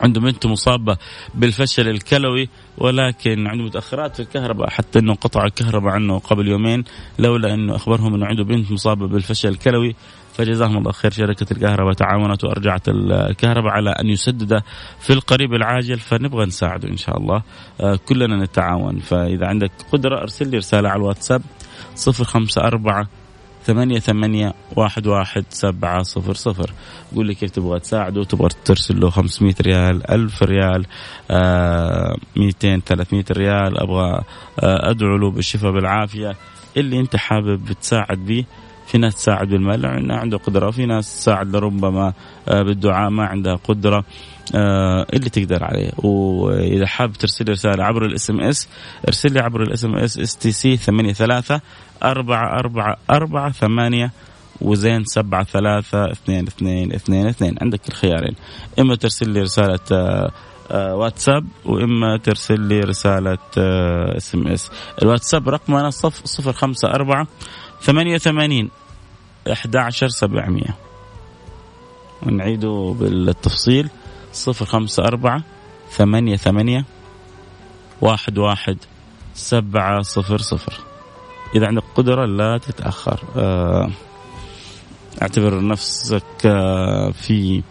عنده 0.00 0.20
بنت 0.20 0.46
مصابة 0.46 0.96
بالفشل 1.34 1.88
الكلوي 1.88 2.48
ولكن 2.78 3.46
عنده 3.46 3.64
متأخرات 3.64 4.16
في 4.16 4.22
الكهرباء 4.22 4.70
حتى 4.70 4.98
أنه 4.98 5.14
قطع 5.14 5.44
الكهرباء 5.44 5.92
عنه 5.92 6.18
قبل 6.18 6.48
يومين 6.48 6.84
لولا 7.18 7.54
أنه 7.54 7.76
أخبرهم 7.76 8.14
أنه 8.14 8.26
عنده 8.26 8.44
بنت 8.44 8.72
مصابة 8.72 9.08
بالفشل 9.08 9.48
الكلوي 9.48 9.94
فجزاهم 10.34 10.78
الله 10.78 10.92
خير 10.92 11.10
شركة 11.10 11.46
الكهرباء 11.52 11.92
تعاونت 11.92 12.44
وأرجعت 12.44 12.88
الكهرباء 12.88 13.72
على 13.72 13.90
أن 13.90 14.08
يسدد 14.08 14.62
في 15.00 15.12
القريب 15.12 15.54
العاجل 15.54 15.98
فنبغى 15.98 16.46
نساعده 16.46 16.88
إن 16.88 16.96
شاء 16.96 17.18
الله. 17.18 17.42
آه، 17.80 17.98
كلنا 18.06 18.44
نتعاون. 18.44 18.98
فإذا 18.98 19.46
عندك 19.46 19.70
قدرة 19.92 20.20
أرسل 20.20 20.48
لي 20.48 20.56
رسالة 20.56 20.88
على 20.88 20.98
الواتساب 20.98 21.42
صفر 21.94 22.24
خمسة 22.24 22.62
أربعة 22.62 23.08
ثمانية 23.64 23.98
ثمانية 23.98 24.54
واحد 24.76 25.06
واحد 25.06 25.44
سبعة 25.50 26.02
صفر 26.02 26.34
صفر. 26.34 26.70
قول 27.16 27.26
لي 27.26 27.34
كيف 27.34 27.50
تبغى 27.50 27.80
تساعده؟ 27.80 28.24
تبغى 28.24 28.48
ترسل 28.64 29.00
له 29.00 29.10
500 29.10 29.54
ريال 29.60 30.10
ألف 30.10 30.42
ريال 30.42 30.86
آه 31.30 32.16
200 32.36 32.80
300 32.86 33.24
ريال. 33.30 33.78
أبغى 33.78 34.22
آه 34.62 34.90
أدعو 34.90 35.16
له 35.16 35.30
بالشفاء 35.30 35.72
بالعافية 35.72 36.36
اللي 36.76 37.00
أنت 37.00 37.16
حابب 37.16 37.72
تساعد 37.80 38.18
به 38.18 38.44
في 38.90 38.98
ناس 38.98 39.14
تساعد 39.14 39.48
بالمال 39.48 39.80
لأنه 39.80 40.14
عنده 40.14 40.38
قدرة 40.38 40.68
وفي 40.68 40.86
ناس 40.86 41.16
تساعد 41.16 41.56
لربما 41.56 42.12
آه، 42.48 42.62
بالدعاء 42.62 43.10
ما 43.10 43.26
عندها 43.26 43.54
قدرة 43.54 44.04
آه، 44.54 45.06
اللي 45.12 45.30
تقدر 45.30 45.64
عليه. 45.64 45.90
وإذا 45.98 46.86
حاب 46.86 47.12
ترسل 47.12 47.48
رسالة 47.48 47.84
عبر 47.84 48.04
ال 48.04 48.30
SMS 48.30 48.68
ارسل 49.08 49.32
لي 49.32 49.40
عبر 49.40 49.62
ال 49.62 49.84
SMS 49.84 50.18
STC 50.18 50.76
83 50.76 51.60
أربعة 52.02 52.58
أربعة 52.58 52.96
أربعة 53.10 53.52
ثمانية 53.52 54.12
وزين 54.60 55.04
سبعة 55.04 55.44
ثلاثة 55.44 56.12
اثنين 56.12 56.46
اثنين 56.46 56.92
اثنين 56.92 57.26
اثنين. 57.26 57.56
عندك 57.62 57.88
الخيارين. 57.88 58.34
إما 58.78 58.94
ترسل 58.96 59.30
لي 59.30 59.40
رسالة 59.40 59.78
آه، 59.92 60.94
واتساب 60.94 61.46
وإما 61.64 62.16
ترسل 62.16 62.60
لي 62.60 62.80
رسالة 62.80 63.38
SMS. 64.16 64.70
الواتساب 65.02 65.48
رقمنا 65.48 66.24
صفر 66.24 66.38
صفر 66.38 66.52
خمسة 66.52 66.88
أربعة 66.88 67.26
ثمانية 67.80 68.18
ثمانين 68.18 68.70
11700 69.50 70.64
نعيده 72.26 72.96
بالتفصيل 72.98 73.88
صفر 74.32 74.64
خمسة 74.64 75.02
أربعة 75.02 75.42
ثمانية 75.90 76.36
ثمانية 76.36 76.84
واحد 78.00 78.38
واحد 78.38 78.78
سبعة 79.34 80.02
صفر 80.02 80.38
صفر. 80.38 80.80
إذا 81.54 81.66
عندك 81.66 81.82
قدرة 81.94 82.26
لا 82.26 82.58
تتأخر. 82.58 83.20
آه، 83.36 83.90
أعتبر 85.22 85.66
نفسك 85.66 86.46
آه، 86.46 87.10
في 87.10 87.62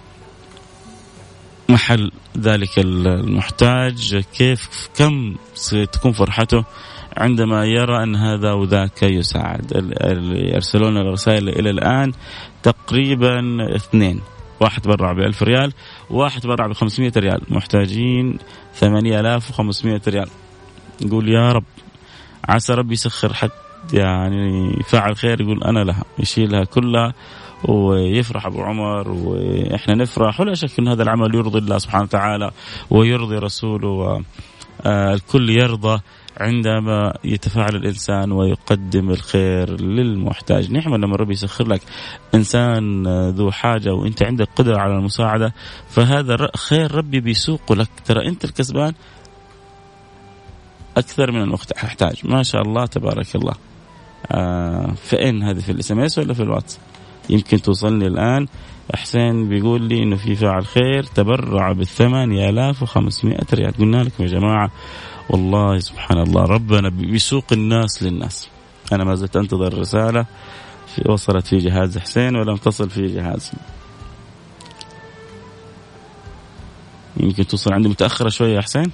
محل 1.69 2.11
ذلك 2.37 2.79
المحتاج. 2.79 4.23
كيف 4.33 4.89
كم 4.97 5.35
ستكون 5.53 6.11
فرحته 6.11 6.65
عندما 7.17 7.65
يرى 7.65 8.03
أن 8.03 8.15
هذا 8.15 8.51
وذاك 8.51 9.03
يساعد؟ 9.03 9.71
يرسلون 10.53 10.97
الرسائل 10.97 11.49
إلى 11.49 11.69
الآن 11.69 12.13
تقريبا 12.63 13.39
اثنين. 13.75 14.21
واحد 14.59 14.87
برع 14.87 15.13
ب 15.13 15.19
1000 15.19 15.43
ريال 15.43 15.73
واحد 16.09 16.47
برع 16.47 16.67
ب 16.67 16.73
500 16.73 17.11
ريال. 17.17 17.41
محتاجين 17.49 18.37
8500 18.73 20.01
ريال. 20.07 20.29
نقول 21.01 21.29
يا 21.29 21.51
رب 21.51 21.65
عسى 22.49 22.73
ربي 22.73 22.93
يسخر 22.93 23.33
حد 23.33 23.49
يعني 23.93 24.75
فاعل 24.87 25.15
خير 25.15 25.41
يقول 25.41 25.63
أنا 25.63 25.79
لها 25.79 26.03
يشيلها 26.19 26.63
كلها 26.63 27.13
ويفرح 27.63 28.45
أبو 28.45 28.61
عمر 28.61 29.09
وإحنا 29.09 29.95
نفرح 29.95 30.39
ولا 30.39 30.53
شك 30.53 30.79
إن 30.79 30.87
هذا 30.87 31.03
العمل 31.03 31.35
يرضي 31.35 31.59
الله 31.59 31.77
سبحانه 31.77 32.03
وتعالى 32.03 32.51
ويرضي 32.89 33.37
رسوله 33.37 33.89
والكل 34.85 35.49
يرضى 35.49 36.01
عندما 36.37 37.13
يتفاعل 37.23 37.75
الإنسان 37.75 38.31
ويقدم 38.31 39.09
الخير 39.09 39.81
للمحتاج، 39.81 40.71
نعم 40.71 40.95
لما 40.95 41.15
ربي 41.15 41.33
يسخر 41.33 41.67
لك 41.67 41.81
إنسان 42.35 43.07
ذو 43.29 43.51
حاجة 43.51 43.93
وأنت 43.93 44.23
عندك 44.23 44.47
قدرة 44.55 44.77
على 44.77 44.93
المساعدة 44.93 45.53
فهذا 45.89 46.49
خير 46.55 46.95
ربي 46.95 47.19
بيسوقه 47.19 47.75
لك، 47.75 47.89
ترى 48.05 48.27
أنت 48.27 48.45
الكسبان 48.45 48.93
أكثر 50.97 51.31
من 51.31 51.41
المحتاج، 51.41 52.21
ما 52.23 52.43
شاء 52.43 52.61
الله 52.61 52.85
تبارك 52.85 53.35
الله. 53.35 53.53
آه 54.31 54.93
فين 55.03 55.43
هذه 55.43 55.59
في 55.59 55.71
الإس 55.71 55.91
إم 55.91 55.99
إس 55.99 56.17
ولا 56.19 56.33
في 56.33 56.43
الواتس؟ 56.43 56.79
يمكن 57.29 57.61
توصلني 57.61 58.07
الآن. 58.07 58.47
حسين 58.95 59.49
بيقول 59.49 59.81
لي 59.81 60.03
إنه 60.03 60.15
في 60.15 60.35
فاعل 60.35 60.65
خير 60.65 61.03
تبرع 61.03 61.71
بال 61.71 61.87
8500 61.87 63.37
ريال. 63.53 63.77
قلنا 63.77 64.03
لكم 64.03 64.23
يا 64.23 64.27
جماعة 64.27 64.71
والله 65.29 65.79
سبحان 65.79 66.17
الله 66.17 66.41
ربنا 66.41 66.89
بيسوق 66.89 67.45
الناس 67.51 68.03
للناس. 68.03 68.49
أنا 68.91 69.03
ما 69.03 69.15
زلت 69.15 69.35
أنتظر 69.35 69.67
الرسالة 69.67 70.25
في 70.95 71.11
وصلت 71.11 71.47
في 71.47 71.57
جهاز 71.57 71.97
حسين 71.97 72.35
ولم 72.35 72.55
تصل 72.55 72.89
في 72.89 73.05
جهازي 73.05 73.51
يمكن 77.17 77.47
توصل 77.47 77.73
عندي 77.73 77.89
متأخرة 77.89 78.29
شوية 78.29 78.55
يا 78.55 78.61
حسين. 78.61 78.91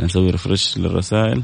نسوي 0.00 0.30
ريفرش 0.30 0.78
للرسائل. 0.78 1.42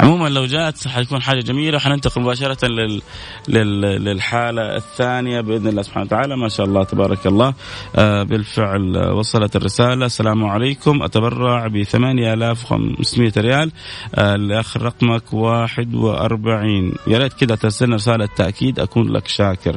عموما 0.00 0.28
لو 0.28 0.44
جاءت 0.44 0.88
حيكون 0.88 1.22
حاجة 1.22 1.40
جميلة 1.40 1.76
وحننتقل 1.76 2.22
مباشرة 2.22 2.66
لل... 2.68 3.02
لل... 3.48 3.80
للحالة 3.80 4.76
الثانية 4.76 5.40
بإذن 5.40 5.68
الله 5.68 5.82
سبحانه 5.82 6.06
وتعالى. 6.06 6.36
ما 6.36 6.48
شاء 6.48 6.66
الله 6.66 6.84
تبارك 6.84 7.26
الله. 7.26 7.54
آه 7.96 8.22
بالفعل 8.22 9.10
وصلت 9.12 9.56
الرسالة. 9.56 10.06
السلام 10.06 10.44
عليكم. 10.44 11.02
أتبرع 11.02 11.66
ب 11.66 11.82
8500 11.82 13.32
ريال. 13.38 13.72
آه 14.14 14.36
لاخر 14.36 14.82
رقمك 14.82 15.32
41 15.32 16.92
يا 17.06 17.18
ريت 17.18 17.32
كذا 17.32 17.54
ترسلنا 17.54 17.96
رسالة 17.96 18.28
تأكيد. 18.36 18.80
أكون 18.80 19.12
لك 19.12 19.28
شاكر. 19.28 19.76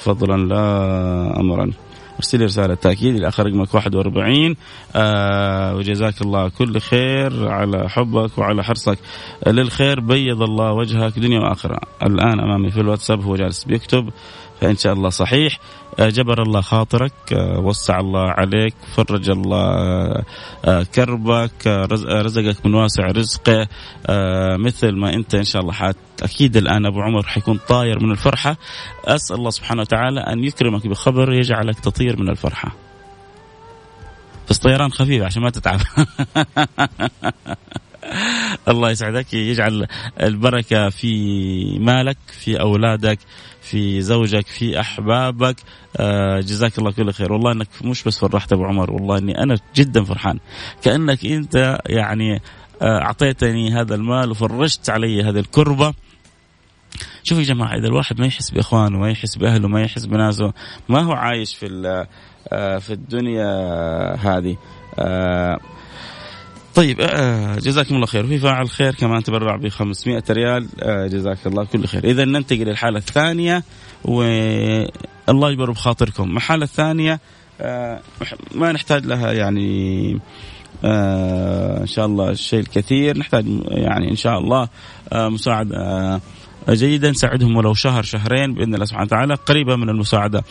فضلا. 0.00 0.36
لا 0.36 1.40
امرا. 1.40 1.70
ارسل 2.16 2.38
لي 2.38 2.44
رسالة 2.44 2.74
تأكيد 2.74 3.16
إلى 3.16 3.28
آخر 3.28 3.46
رقمك 3.46 3.74
41 3.74 4.56
آه 4.96 5.74
وجزاك 5.74 6.22
الله 6.22 6.48
كل 6.48 6.80
خير 6.80 7.48
على 7.48 7.88
حبك 7.88 8.38
وعلى 8.38 8.64
حرصك. 8.64 8.98
للخير 9.46 10.00
بيض 10.00 10.42
الله 10.42 10.72
وجهك 10.72 11.18
دنيا 11.18 11.40
وآخرة. 11.40 11.80
الآن 12.02 12.40
أمامي 12.40 12.70
في 12.70 12.80
الواتساب 12.80 13.22
هو 13.22 13.36
جالس 13.36 13.64
بيكتب. 13.64 14.10
فان 14.64 14.76
شاء 14.76 14.92
الله 14.92 15.08
صحيح. 15.08 15.58
آه، 16.00 16.08
جبر 16.08 16.42
الله 16.42 16.60
خاطرك. 16.60 17.12
آه، 17.32 17.58
وسع 17.58 18.00
الله 18.00 18.30
عليك. 18.30 18.74
فرج 18.96 19.30
الله 19.30 19.64
آه، 20.64 20.82
كربك 20.94 21.66
رزقك 22.08 22.66
من 22.66 22.74
واسع 22.74 23.06
رزقه. 23.06 23.68
مثل 24.56 24.92
ما 24.92 25.14
أنت 25.14 25.34
إن 25.34 25.44
شاء 25.44 25.62
الله 25.62 25.72
حات 25.72 25.96
أكيد 26.22 26.56
الآن 26.56 26.86
أبو 26.86 27.00
عمر 27.00 27.22
حيكون 27.22 27.60
طاير 27.68 28.04
من 28.04 28.10
الفرحة. 28.10 28.56
أسأل 29.04 29.36
الله 29.36 29.50
سبحانه 29.50 29.80
وتعالى 29.80 30.20
أن 30.20 30.44
يكرمك 30.44 30.86
بخبر 30.86 31.32
يجعلك 31.32 31.80
تطير 31.80 32.22
من 32.22 32.28
الفرحة. 32.28 32.74
بس 34.50 34.58
طيران 34.58 34.90
خفيف 34.90 35.22
عشان 35.22 35.42
ما 35.42 35.50
تتعب. 35.50 35.80
الله 38.68 38.90
يسعدك 38.90 39.34
يجعل 39.34 39.86
البركة 40.20 40.88
في 40.88 41.78
مالك 41.78 42.16
في 42.26 42.60
أولادك 42.60 43.18
في 43.62 44.00
زوجك 44.00 44.46
في 44.46 44.80
أحبابك. 44.80 45.56
آه 45.96 46.40
جزاك 46.40 46.78
الله 46.78 46.92
كل 46.92 47.12
خير. 47.12 47.32
والله 47.32 47.52
أنك 47.52 47.68
مش 47.84 48.04
بس 48.04 48.18
فرحت 48.18 48.52
أبو 48.52 48.64
عمر 48.64 48.92
والله 48.92 49.18
أني 49.18 49.42
أنا 49.42 49.56
جدا 49.74 50.04
فرحان. 50.04 50.38
كأنك 50.82 51.24
أنت 51.26 51.78
يعني 51.86 52.42
آه 52.82 53.02
أعطيتني 53.02 53.72
هذا 53.80 53.94
المال 53.94 54.30
وفرجت 54.30 54.90
علي 54.90 55.22
هذه 55.22 55.38
الكربة. 55.38 55.94
شوفوا 57.22 57.42
يا 57.42 57.48
جماعة 57.48 57.74
إذا 57.74 57.86
الواحد 57.86 58.20
ما 58.20 58.26
يحس 58.26 58.50
بإخوانه 58.50 58.98
ما 58.98 59.10
يحس 59.10 59.36
بأهله 59.36 59.68
ما 59.68 59.82
يحس 59.82 60.06
بناسه 60.06 60.52
ما 60.88 61.02
هو 61.02 61.12
عايش 61.12 61.56
في 61.56 61.66
آه، 62.52 62.78
في 62.78 62.92
الدنيا 62.92 63.46
هذه. 64.14 64.56
طيب 66.74 67.00
آه 67.00 67.56
جزاكم 67.56 67.94
الله 67.94 68.06
خير. 68.06 68.24
وفي 68.24 68.38
فاعل 68.38 68.70
خير 68.70 68.94
كمان 68.94 69.22
تبرع 69.22 69.56
ب 69.56 69.68
500 69.68 70.22
ريال. 70.30 70.68
آه 70.82 71.06
جزاك 71.06 71.46
الله 71.46 71.64
كل 71.64 71.86
خير. 71.86 72.04
إذا 72.04 72.24
ننتقل 72.24 72.64
للحالة 72.64 72.98
الثانية 72.98 73.64
والله 74.04 75.50
يجبر 75.50 75.70
بخاطركم. 75.70 76.36
الحالة 76.36 76.64
الثانية 76.64 77.20
آه 77.60 78.00
ما 78.54 78.72
نحتاج 78.72 79.06
لها 79.06 79.32
يعني 79.32 80.20
آه 80.84 81.80
إن 81.80 81.86
شاء 81.86 82.06
الله 82.06 82.30
الشيء 82.30 82.60
الكثير. 82.60 83.18
نحتاج 83.18 83.44
يعني 83.68 84.10
إن 84.10 84.16
شاء 84.16 84.38
الله 84.38 84.68
آه 85.12 85.28
مساعدة 85.28 85.76
آه 85.76 86.20
جيدا 86.70 87.10
نساعدهم 87.10 87.56
ولو 87.56 87.74
شهر 87.74 88.02
شهرين 88.02 88.54
بإذن 88.54 88.74
الله 88.74 88.84
سبحانه 88.84 89.06
وتعالى. 89.06 89.34
قريبة 89.34 89.76
من 89.76 89.88
المساعدة 89.88 90.44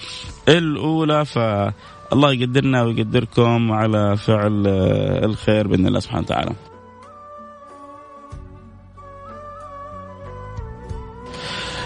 الأولى. 0.50 1.26
ف 1.26 1.40
الله 2.14 2.34
يقدرنا 2.34 2.84
ويقدركم 2.84 3.72
على 3.72 4.18
فعل 4.18 4.68
الخير 5.24 5.68
بإذن 5.68 5.88
الله 5.88 6.00
سبحانه 6.00 6.22
وتعالى. 6.22 6.54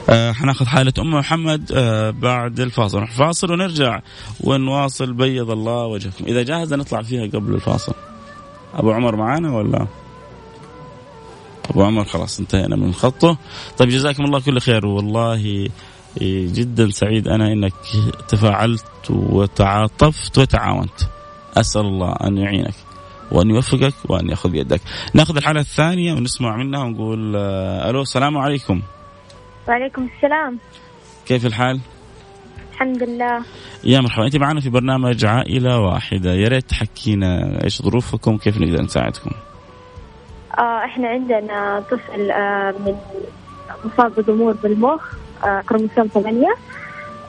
آه 0.10 0.32
حناخذ 0.32 0.66
حالة 0.66 0.94
أم 1.00 1.14
محمد 1.14 1.72
آه 1.76 2.10
بعد 2.10 2.60
الفاصل. 2.60 2.98
نروح 2.98 3.12
فاصل 3.12 3.52
ونرجع 3.52 4.00
ونواصل 4.42 5.14
بيض 5.14 5.52
الله 5.52 5.86
وجهكم. 5.86 6.26
إذا 6.26 6.44
جاهزة 6.44 6.76
نطلع 6.76 7.02
فيها 7.02 7.28
قبل 7.28 7.54
الفاصل. 7.54 7.94
أبو 8.74 8.92
عمر 8.92 9.16
معانا 9.16 9.56
ولا؟ 9.56 9.88
أبو 11.70 11.84
عمر 11.84 12.06
خلاص 12.06 12.40
انتهينا 12.40 12.76
من 12.76 12.94
خطه. 12.94 13.38
طيب 13.78 13.90
جزاكم 13.90 14.26
الله 14.26 14.40
كل 14.40 14.60
خير. 14.60 14.86
والله 14.86 15.70
جدا 16.54 16.90
سعيد 16.90 17.28
أنا 17.28 17.54
أنك 17.54 17.74
تفاعلت 18.28 18.86
وتعاطفت 19.10 20.38
وتعاونت. 20.38 21.02
أسأل 21.58 21.82
الله 21.82 22.14
أن 22.24 22.38
يعينك 22.38 22.74
وأن 23.32 23.50
يوفقك 23.50 23.94
وأن 24.10 24.30
يأخذ 24.30 24.50
بيدك. 24.50 24.82
نأخذ 25.14 25.38
الحالة 25.38 25.60
الثانية 25.60 26.14
ونسمع 26.14 26.58
منها 26.58 26.84
ونقول 26.84 27.36
آه، 27.36 27.90
ألو 27.90 28.02
السلام 28.02 28.38
عليكم. 28.38 28.82
وعليكم 29.68 30.08
السلام. 30.16 30.60
كيف 31.26 31.46
الحال؟ 31.46 31.80
الحمد 32.74 33.04
لله. 33.04 33.44
يا 33.84 34.00
مرحبا 34.02 34.26
أنت 34.26 34.36
معنا 34.36 34.60
في 34.60 34.70
برنامج 34.70 35.26
عائلة 35.26 35.80
واحدة. 35.80 36.34
يا 36.34 36.48
ريت 36.48 36.70
تحكينا 36.70 37.64
إيش 37.64 37.82
ظروفكم 37.82 38.38
كيف 38.38 38.58
نقدر 38.58 38.82
نساعدكم؟ 38.82 39.32
آه 40.58 40.86
إحنا 40.86 41.08
عندنا 41.08 41.84
طفل 41.92 42.32
آه 42.32 42.72
من 42.72 42.96
مصاب 43.86 44.14
بضمور 44.18 44.54
بالمخ. 44.54 45.02
كروموسوم 45.70 46.08
8 46.08 46.48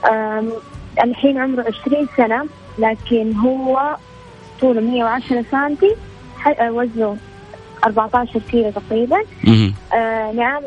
آه 0.05 0.43
الحين 1.03 1.37
عمره 1.37 1.65
20 1.85 2.07
سنة 2.17 2.45
لكن 2.79 3.33
هو 3.35 3.95
طوله 4.61 4.81
110 4.81 5.45
سنتي 5.51 5.95
وزنه 6.61 7.17
14 7.85 8.39
كيلو 8.51 8.71
تقريبا. 8.71 9.17
آه 9.93 10.31
نعم 10.31 10.63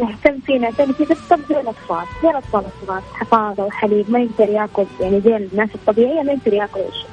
نهتم 0.00 0.40
فيه 0.46 0.58
نهتم 0.58 0.92
فيه 0.92 1.04
بس 1.04 1.16
زي 1.48 1.60
الأطفال 1.60 2.04
زي 2.22 2.30
الأطفال 2.30 2.62
الصغار 2.82 3.02
حفاظة 3.14 3.64
وحليب 3.64 4.10
ما 4.10 4.18
يقدر 4.18 4.48
يأكل 4.48 4.84
يعني 5.00 5.20
زي 5.20 5.36
الناس 5.36 5.68
الطبيعية 5.74 6.22
ما 6.22 6.32
يقدر 6.32 6.54
يأكل 6.54 6.80
اي 6.80 6.92
شيء 6.92 7.10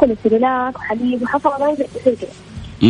كل 0.00 0.14
سيريلاك 0.22 0.76
وحليب 0.76 1.22
وحفاظة 1.22 1.74
زي 1.74 1.86
كذا. 2.04 2.28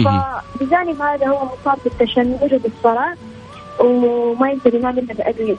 فبجانب 0.05 1.03
هذا 1.03 1.27
هو 1.27 1.45
مصاب 1.45 1.79
بالتشنج 1.85 2.43
وبالصرع 2.43 3.15
وما 3.81 4.51
يقدر 4.51 4.75
ينام 4.75 4.99
إلا 4.99 5.15
بادويه 5.15 5.57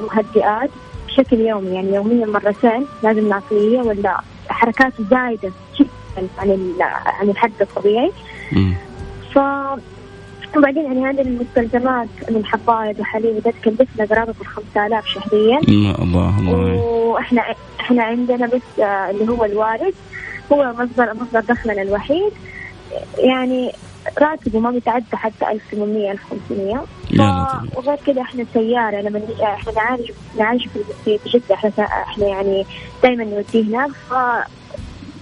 مهدئات 0.00 0.70
بشكل 1.08 1.40
يومي 1.40 1.74
يعني 1.74 1.94
يوميا 1.94 2.26
مرتين 2.26 2.86
لازم 3.02 3.28
نعطيه 3.28 3.78
ولا 3.78 4.20
حركاته 4.48 5.04
زايدة 5.10 5.52
جدا 5.80 6.28
عن 6.38 6.74
عن 7.06 7.28
الحد 7.30 7.52
الطبيعي. 7.60 8.12
ف 9.34 9.38
وبعدين 10.56 10.84
يعني 10.84 11.04
هذه 11.06 11.20
المستلزمات 11.20 12.08
من 12.30 12.44
حفايض 12.44 13.00
وحليب 13.00 13.42
تكلفنا 13.62 14.04
قرابة 14.04 14.34
ال 14.40 14.46
5000 14.46 15.06
شهريا. 15.06 15.58
الله 15.98 16.38
الله 16.38 16.74
وإحنا 16.84 17.42
إحنا 17.80 18.02
عندنا 18.02 18.46
بس 18.46 18.80
آه، 18.80 19.10
اللي 19.10 19.28
هو 19.28 19.44
الوالد 19.44 19.94
هو 20.52 20.72
مصدر 20.78 21.14
مصدر 21.14 21.40
دخلنا 21.40 21.82
الوحيد. 21.82 22.32
يعني 23.18 23.72
راتبه 24.18 24.60
ما 24.60 24.70
بيتعدى 24.70 25.04
حتى 25.16 25.50
1800 25.50 26.10
1500 26.12 26.84
ف... 27.18 27.76
وغير 27.76 27.96
كذا 28.06 28.22
إحنا 28.22 28.44
سيارة 28.54 29.00
لما 29.00 29.20
إحنا 29.42 29.72
نعالج 29.72 30.10
نعالج 30.38 30.68
في 31.04 31.18
جدة 31.26 31.54
إحنا 31.54 31.70
إحنا 31.84 32.26
يعني 32.26 32.66
دائما 33.02 33.24
نوديه 33.24 33.62
هناك. 33.62 33.90
ف 33.90 34.14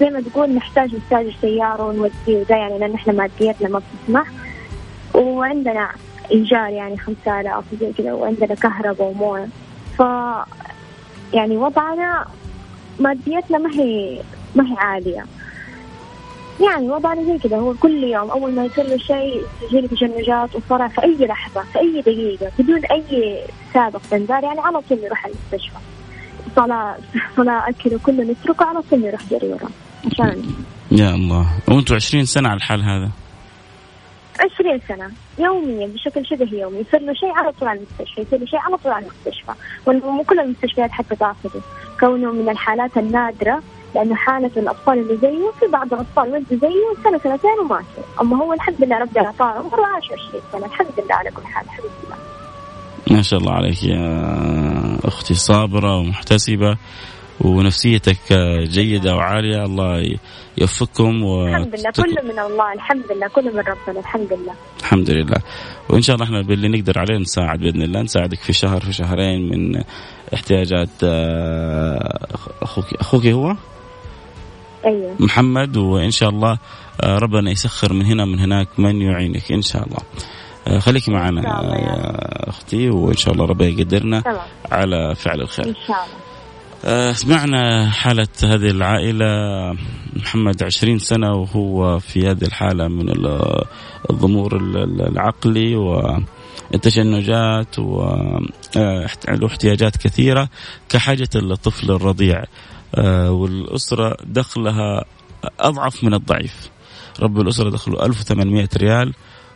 زي 0.01 0.11
ما 0.11 0.21
تقول 0.21 0.51
نحتاج 0.51 0.95
نستاجر 0.95 1.35
سياره 1.41 1.83
ونوديه 1.87 2.41
وده 2.41 2.57
يعني 2.57 2.79
لأن 2.79 2.95
إحنا 2.95 3.13
مادياتنا 3.13 3.69
ما 3.69 3.79
بتسمح. 4.03 4.27
وعندنا 5.15 5.89
ايجار 6.31 6.69
يعني 6.69 6.97
5000 6.97 7.65
وزي 7.73 7.93
كذا 7.93 8.13
وعندنا 8.13 8.55
كهرباء 8.55 9.09
وموية. 9.09 9.49
ف 9.99 10.03
يعني 11.35 11.57
وضعنا 11.57 12.25
مادياتنا 13.01 13.59
ما 13.59 13.71
هي 13.75 14.21
ما 14.55 14.65
هي 14.73 14.77
عالية. 14.79 15.25
يعني 16.61 16.91
وضعنا 16.91 17.25
زي 17.25 17.39
كذا 17.39 17.57
هو 17.57 17.75
كل 17.75 18.05
يوم 18.05 18.31
أول 18.31 18.53
ما 18.53 18.65
يصير 18.65 18.87
له 18.87 18.97
شيء 18.97 19.43
تجيله 19.63 19.89
تشنجات 19.89 20.57
وصرع 20.57 20.89
في 20.89 21.03
أي 21.03 21.27
لحظة 21.27 21.63
في 21.63 21.79
أي 21.79 22.01
دقيقة 22.01 22.53
بدون 22.59 22.85
أي 22.85 23.39
سابق 23.75 24.01
انذار 24.13 24.45
يعني 24.45 24.61
على 24.61 24.81
طول 24.89 24.99
يروح 24.99 25.27
المستشفى. 25.27 25.79
صلاة 26.57 26.97
صلاة 27.37 27.69
أكل 27.69 27.95
وكله 27.95 28.25
نتركه 28.25 28.65
على 28.65 28.83
طول 28.91 29.05
يروح 29.05 29.21
جريرة 29.31 29.69
عشان 30.13 30.43
يا 30.91 31.15
الله. 31.15 31.47
وأنتم 31.69 31.95
20 31.95 32.25
سنة 32.25 32.49
على 32.49 32.57
الحال 32.57 32.83
هذا؟ 32.83 33.11
20 34.55 34.81
سنة 34.89 35.11
يوميا 35.39 35.87
بشكل 35.87 36.27
شبه 36.27 36.49
يومي. 36.53 36.79
يصير 36.79 37.01
له 37.01 37.15
شيء 37.15 37.33
على 37.33 37.53
طول 37.53 37.69
على 37.69 37.79
المستشفى 37.79 38.21
يصير 38.21 38.39
له 38.39 38.47
شيء 38.47 38.59
على 38.59 38.77
طول 38.77 38.93
على 38.93 39.07
المستشفى. 39.07 39.53
ومو 39.87 40.25
كل 40.25 40.41
المستشفيات 40.41 40.91
حتى 40.91 41.17
تأخذه. 41.17 41.63
كونه 42.01 42.33
من 42.33 42.49
الحالات 42.49 42.97
النادرة 42.97 43.63
لأنه 43.95 44.15
حالة 44.15 44.51
الأطفال 44.57 44.99
اللي 44.99 45.17
زيه 45.17 45.51
في 45.61 45.67
بعض 45.73 45.93
الأطفال 45.95 46.33
ولد 46.33 46.45
زيه 46.51 47.03
سنة 47.05 47.19
سنتين 47.19 47.59
وماتوا 47.65 48.03
أما 48.21 48.37
هو 48.37 48.53
الحمد 48.53 48.85
لله 48.85 48.99
ربنا 48.99 49.27
أعطاه 49.27 49.45
عمره 49.47 49.87
عاش 49.95 50.05
20 50.29 50.43
سنة. 50.53 50.67
الحمد 50.67 50.89
لله 50.99 51.15
على 51.15 51.31
كل 51.31 51.47
حال 51.47 51.65
الحمد 51.65 51.85
لله. 52.05 52.17
ما 53.17 53.23
شاء 53.23 53.41
الله 53.41 53.53
عليك 53.53 53.85
يا 53.85 55.09
أختي 55.09 55.35
صابرة 55.35 55.99
ومحتسبة 55.99 56.77
ونفسيتك 57.41 58.33
جيدة 58.63 59.15
وعالية. 59.17 59.65
الله 59.65 60.17
يوفقكم 60.59 61.23
و... 61.23 61.47
الحمد 61.47 61.75
لله 61.81 61.91
كله 61.91 62.23
من 62.33 62.39
الله 62.39 62.73
الحمد 62.73 63.05
لله 63.13 63.29
كله 63.29 63.53
من 63.53 63.59
ربنا 63.59 64.01
الحمد 64.01 64.33
لله. 64.33 64.55
الحمد 64.81 65.11
لله. 65.11 65.39
وإن 65.91 66.03
شاء 66.03 66.15
الله 66.17 66.27
إحنا 66.27 66.43
باللي 66.43 66.69
نقدر 66.69 66.99
عليه 66.99 67.19
نساعد 67.19 67.59
بإذن 67.59 67.83
الله. 67.83 68.03
نساعدك 68.03 68.39
في 68.39 68.53
شهر 68.53 68.81
في 68.81 68.93
شهرين 68.93 69.49
من 69.49 69.83
احتياجات 70.35 70.89
آه، 71.05 72.29
أخوك 72.63 72.85
أخوك 73.01 73.27
هو؟ 73.27 73.57
أيوه. 74.85 75.17
محمد 75.21 75.77
وإن 75.77 76.11
شاء 76.11 76.29
الله 76.29 76.59
آه، 77.01 77.19
ربنا 77.19 77.51
يسخر 77.51 77.93
من 77.93 78.07
هنا 78.07 78.25
من 78.25 78.41
هناك 78.41 78.69
من 78.79 79.03
يعينك 79.03 79.53
إن 79.53 79.63
شاء 79.63 79.87
الله. 79.87 79.99
آه، 80.67 80.79
خليكي 80.79 81.11
معنا 81.11 81.43
يا 81.43 82.49
أختي 82.49 82.91
وإن 82.91 83.17
شاء 83.17 83.35
الله 83.35 83.45
ربنا 83.45 83.69
يقدرنا 83.69 84.23
على 84.73 85.15
فعل 85.15 85.41
الخير. 85.41 85.67
إن 85.67 85.75
شاء 85.87 85.97
الله. 85.97 86.33
آه، 86.85 87.13
سمعنا 87.13 87.91
حالة 87.91 88.29
هذه 88.45 88.71
العائلة 88.71 89.27
محمد 90.17 90.63
عشرين 90.63 90.99
سنة 90.99 91.33
وهو 91.33 91.99
في 91.99 92.31
هذه 92.31 92.43
الحالة 92.43 92.89
من 92.89 93.09
الضمور 94.11 94.57
العقلي 94.57 95.77
والتشنجات 96.71 97.79
وله 97.79 98.49
آه، 98.77 99.07
احتياجات 99.47 99.97
كثيرة 99.97 100.49
كحاجة 100.89 101.29
الطفل 101.35 101.91
الرضيع. 101.91 102.45
والأسرة 103.29 104.17
دخلها 104.25 105.05
أضعف 105.61 106.05
من 106.05 106.15
الضعيف. 106.15 106.71
رب 107.21 107.41
الأسرة 107.41 107.71
دخلوا 107.71 108.07
1800 108.07 108.69
ريال 108.77 109.15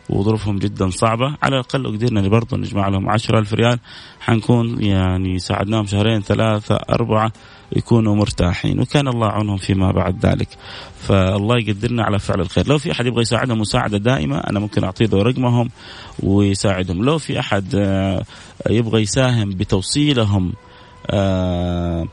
وظروفهم 0.09 0.59
جدا 0.59 0.89
صعبة. 0.89 1.37
على 1.43 1.55
الأقل 1.55 1.87
قدرنا 1.87 2.27
برضه 2.27 2.57
نجمع 2.57 2.87
لهم 2.87 3.09
عشرة 3.09 3.39
ألف 3.39 3.53
ريال. 3.53 3.79
حنكون 4.19 4.83
يعني 4.83 5.39
ساعدناهم 5.39 5.85
شهرين 5.85 6.21
ثلاثة 6.21 6.75
أربعة 6.75 7.31
يكونوا 7.75 8.15
مرتاحين. 8.15 8.79
وكان 8.79 9.07
الله 9.07 9.27
عونهم 9.27 9.57
فيما 9.57 9.91
بعد 9.91 10.25
ذلك. 10.25 10.47
فالله 10.99 11.57
يقدرنا 11.57 12.03
على 12.03 12.19
فعل 12.19 12.41
الخير. 12.41 12.67
لو 12.67 12.77
في 12.77 12.91
أحد 12.91 13.05
يبغى 13.05 13.21
يساعدهم 13.21 13.59
مساعدة 13.59 13.97
دائمة. 13.97 14.37
أنا 14.37 14.59
ممكن 14.59 14.83
أعطيه 14.83 15.09
رقمهم 15.13 15.69
ويساعدهم. 16.23 17.05
لو 17.05 17.17
في 17.17 17.39
أحد 17.39 17.75
آه، 17.75 18.23
يبغى 18.69 19.01
يساهم 19.01 19.49
بتوصيلهم 19.49 20.53
آه، 21.09 22.07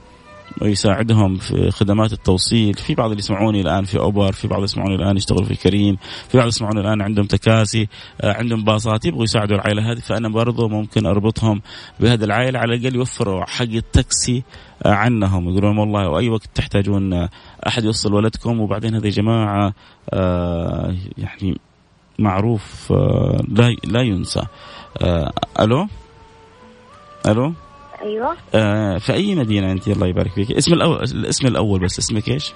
ويساعدهم 0.63 1.37
في 1.37 1.71
خدمات 1.71 2.13
التوصيل. 2.13 2.75
في 2.75 2.95
بعض 2.95 3.11
اللي 3.11 3.19
يسمعوني 3.19 3.61
الآن 3.61 3.85
في 3.85 3.99
أوبر 3.99 4.33
في 4.33 4.49
بعض 4.49 4.63
يسمعوني 4.63 4.95
الآن 4.95 5.17
يشتغلوا 5.17 5.45
في 5.45 5.55
كريم 5.55 5.97
في 6.29 6.39
بعض 6.39 6.47
يسمعوني 6.47 6.81
الآن 6.81 7.03
عندهم 7.03 7.27
تكاسي 7.27 7.89
آه، 8.21 8.33
عندهم 8.33 8.65
باصات 8.65 9.05
يبغوا 9.05 9.25
يساعدوا 9.25 9.57
العائلة 9.57 9.93
هذه. 9.93 9.99
فأنا 9.99 10.29
برضو 10.29 10.69
ممكن 10.69 11.07
أربطهم 11.07 11.63
بهذه 12.01 12.25
العائلة 12.25 12.59
على 12.59 12.75
الأقل 12.75 12.95
يوفروا 12.95 13.45
حق 13.45 13.63
التاكسي 13.63 14.43
آه، 14.87 14.93
عنهم. 14.93 15.49
يقولون 15.49 15.79
والله 15.79 16.09
وأي 16.09 16.29
وقت 16.29 16.49
تحتاجون 16.55 17.13
آه، 17.13 17.29
أحد 17.67 17.85
يوصل 17.85 18.15
ولدكم. 18.15 18.61
وبعدين 18.61 18.95
هذه 18.95 19.09
جماعة 19.09 19.75
يعني 21.19 21.59
معروف 22.19 22.93
لا 23.49 23.77
لا 23.85 24.01
ينسى. 24.01 24.43
ألو؟ 25.61 25.89
ألو؟ 27.27 27.53
أيوه. 28.05 28.37
آه 28.55 28.99
في 28.99 29.13
أي 29.13 29.35
مدينة 29.35 29.73
أنت؟ 29.73 29.89
الله 29.89 30.07
يبارك 30.07 30.33
فيك. 30.33 30.53
اسم 30.53 30.73
الأول 30.75 31.03
الاسم 31.03 31.47
الأول 31.47 31.81
بس. 31.81 31.99
اسمك 31.99 32.29
إيش؟ 32.29 32.53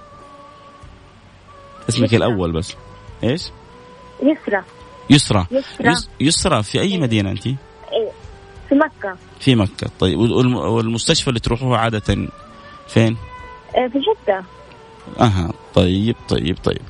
اسمك 1.89 2.13
يسرى. 2.13 2.17
الأول 2.17 2.53
بس. 2.53 2.77
إيش؟ 3.25 3.51
يسرى 4.23 4.63
يسرى 5.11 5.47
يسرى, 5.51 5.93
يسرى 6.21 6.63
في 6.63 6.81
أي 6.81 6.99
مدينة 6.99 7.31
أنت؟ 7.31 7.47
إيه. 7.47 7.57
في 8.69 8.75
مكة. 8.75 9.17
في 9.41 9.55
مكة. 9.55 9.91
طيب 10.01 10.19
والمستشفى 10.19 11.29
اللي 11.29 11.41
تروحوها 11.41 11.79
عادة 11.79 12.29
فين؟ 12.89 13.17
آه، 13.77 13.89
في 13.89 13.99
جدة. 13.99 14.45
أها 15.21 15.53
طيب 15.75 16.17
طيب 16.29 16.57
طيب. 16.65 16.83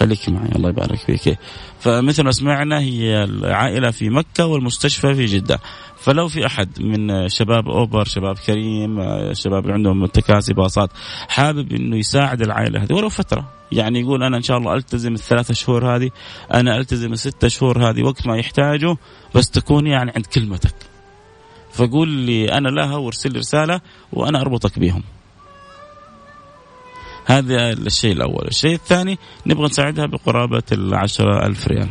خليك 0.00 0.28
معي 0.28 0.48
الله 0.56 0.68
يبارك 0.68 0.98
فيك. 0.98 1.38
فمثل 1.80 2.24
ما 2.24 2.30
سمعنا 2.30 2.80
هي 2.80 3.24
العائلة 3.24 3.90
في 3.90 4.10
مكة 4.10 4.46
والمستشفى 4.46 5.14
في 5.14 5.26
جدة. 5.26 5.60
فلو 5.96 6.28
في 6.28 6.46
أحد 6.46 6.82
من 6.82 7.28
شباب 7.28 7.68
أوبر 7.68 8.04
شباب 8.04 8.36
كريم 8.38 9.00
شباب 9.32 9.62
اللي 9.62 9.74
عندهم 9.74 10.06
تكاسي 10.06 10.54
باصات 10.54 10.90
حابب 11.28 11.72
إنه 11.72 11.96
يساعد 11.96 12.40
العائلة 12.42 12.82
هذه 12.82 12.92
ولو 12.92 13.08
فترة. 13.08 13.52
يعني 13.72 14.00
يقول 14.00 14.22
أنا 14.22 14.36
إن 14.36 14.42
شاء 14.42 14.58
الله 14.58 14.74
ألتزم 14.74 15.14
الثلاثة 15.14 15.54
شهور 15.54 15.96
هذه 15.96 16.10
أنا 16.54 16.76
ألتزم 16.76 17.12
الستة 17.12 17.48
شهور 17.48 17.90
هذه 17.90 18.02
وقت 18.02 18.26
ما 18.26 18.36
يحتاجه 18.36 18.96
بس 19.34 19.50
تكون 19.50 19.86
يعني 19.86 20.12
عند 20.16 20.26
كلمتك. 20.26 20.74
فقول 21.72 22.08
لي 22.08 22.52
أنا 22.52 22.68
لها 22.68 22.96
وارسل 22.96 23.32
لي 23.32 23.38
رسالة 23.38 23.80
وأنا 24.12 24.40
أربطك 24.40 24.78
بهم. 24.78 25.02
هذا 27.26 27.72
الشيء 27.72 28.12
الأول. 28.12 28.46
الشيء 28.48 28.74
الثاني 28.74 29.18
نبغى 29.46 29.64
نساعدها 29.64 30.06
بقرابة 30.06 30.62
العشرة 30.72 31.46
ألف 31.46 31.68
ريال. 31.68 31.88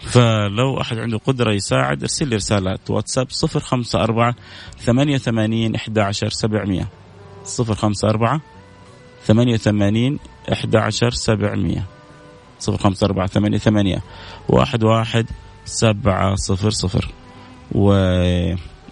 فلو 0.00 0.80
أحد 0.80 0.98
عنده 0.98 1.18
قدرة 1.18 1.52
يساعد 1.52 2.02
ارسل 2.02 2.28
لي 2.28 2.36
رسالة 2.36 2.78
واتساب 2.88 3.30
صفر 3.30 3.60
خمسة 3.60 4.02
أربعة 4.02 4.34
ثمانية 4.78 5.18
ثمانين 5.18 5.74
إحدى 5.74 6.00
عشر 6.00 6.28
سبعمية. 6.28 6.88
صفر 7.44 7.74
خمسة 7.74 8.08
أربعة 8.08 8.40
ثمانية 9.24 9.56
ثمانين 9.56 10.18
إحدى 10.52 10.78
عشر 10.78 11.10
سبعمية. 11.10 11.84
صفر 12.58 12.76
خمسة 12.78 13.04
أربعة 13.04 13.26
ثمانية 13.26 13.58
ثمانية 13.58 14.02
واحد 14.48 14.84
واحد 14.84 15.26
سبعة 15.64 16.34
صفر 16.34 16.70
صفر. 16.70 17.08
و 17.72 17.92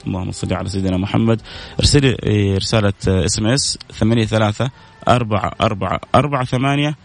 اللهم 0.07 0.31
صل 0.31 0.55
على 0.55 0.69
سيدنا 0.69 0.97
محمد. 0.97 1.41
ارسلي 1.81 2.17
رسالة 2.57 2.93
SMS 3.07 3.79
ثمانية 3.93 4.25
ثلاثة 4.25 4.71
أربعة 5.09 5.53
أربعة 5.61 6.01
أربعة 6.15 6.45
ثمانية 6.45 6.97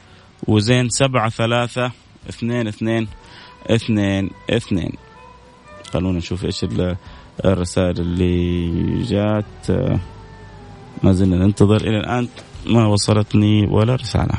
وزين 0.47 0.89
سبعة 0.89 1.29
ثلاثة 1.29 1.91
اثنين 2.29 2.67
اثنين 2.67 3.07
اثنين 3.67 4.29
اثنين. 4.49 4.91
خلونا 5.93 6.17
نشوف 6.17 6.45
إيش 6.45 6.65
الرسائل 7.45 7.99
اللي 7.99 9.03
جات. 9.03 9.71
ما 11.03 11.11
زلنا 11.11 11.45
ننتظر 11.45 11.81
إلى 11.81 11.97
الآن. 11.97 12.27
ما 12.65 12.87
وصلتني 12.87 13.65
ولا 13.65 13.95
رسالة. 13.95 14.37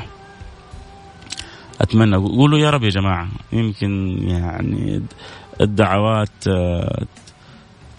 أتمنى 1.81 2.17
قولوا 2.17 2.59
يا 2.59 2.71
رب 2.71 2.83
يا 2.83 2.91
جماعة 2.91 3.29
يمكن 3.53 4.19
يعني 4.29 5.03
الدعوات 5.61 6.45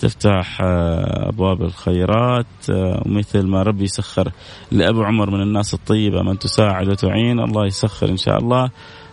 تفتح 0.05 0.61
آه، 0.61 1.29
أبواب 1.29 1.61
الخيرات 1.61 2.45
آه، 2.69 3.03
ومثل 3.05 3.47
ما 3.47 3.63
ربي 3.63 3.83
يسخر 3.83 4.31
لأبو 4.71 5.03
عمر 5.03 5.29
من 5.29 5.41
الناس 5.41 5.73
الطيبة 5.73 6.21
من 6.21 6.39
تساعد 6.39 6.87
وتعين 6.87 7.39
الله 7.39 7.65
يسخر 7.65 8.09
إن 8.09 8.17
شاء 8.17 8.37
الله 8.37 8.69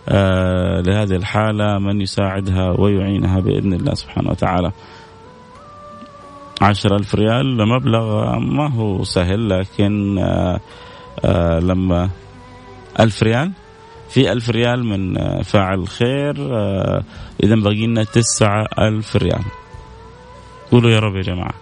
آه، 0.09 0.81
لهذه 0.81 1.17
الحالة 1.17 1.79
من 1.79 2.01
يساعدها 2.01 2.81
ويعينها 2.81 3.41
بإذن 3.41 3.73
الله 3.73 3.95
سبحانه 3.95 4.31
وتعالى. 4.31 4.73
عشر 6.63 6.97
ألف 6.97 7.15
ريال 7.15 7.69
مبلغ 7.69 8.39
ما 8.39 8.71
هو 8.75 9.05
سهل 9.05 9.49
لكن 9.49 10.15
لما 11.63 12.11
ألف 13.01 13.23
ريال 13.23 13.53
في 14.11 14.33
ألف 14.33 14.51
ريال 14.51 14.85
من 14.85 15.15
فاعل 15.43 15.89
خير 15.89 16.35
إذا 17.43 17.55
باقي 17.55 17.87
لنا 17.87 18.05
تسعة 18.05 18.67
ألف 18.79 19.17
ريال 19.17 19.43
قولوا 20.73 20.91
يا 20.91 20.99
رب 20.99 21.17
يا 21.17 21.23
جماعة. 21.23 21.55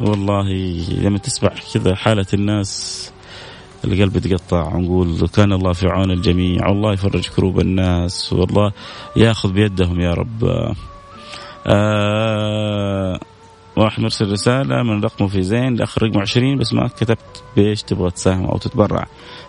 والله 0.00 0.52
لما 1.00 1.18
تسمع 1.18 1.50
كذا 1.74 1.94
حالة 1.94 2.26
الناس 2.34 3.12
القلب 3.84 4.16
يتقطع 4.16 4.74
ونقول 4.74 5.28
كان 5.28 5.52
الله 5.52 5.72
في 5.72 5.86
عون 5.88 6.10
الجميع 6.10 6.68
والله 6.68 6.92
يفرج 6.92 7.28
كروب 7.28 7.60
الناس 7.60 8.32
والله 8.32 8.72
ياخذ 9.16 9.52
بيدهم 9.52 10.00
يا 10.00 10.14
رب. 10.14 10.44
آه 11.66 13.20
واحد 13.76 14.02
مرسل 14.02 14.32
رسالة 14.32 14.82
من 14.82 15.04
رقمه 15.04 15.28
في 15.28 15.42
زين 15.42 15.74
لآخر 15.74 16.02
رقم 16.02 16.20
20 16.20 16.58
بس 16.58 16.72
ما 16.72 16.88
كتبت 16.88 17.42
بإيش 17.56 17.82
تبغى 17.82 18.10
تساهم 18.10 18.44
أو 18.46 18.58
تتبرع. 18.58 19.06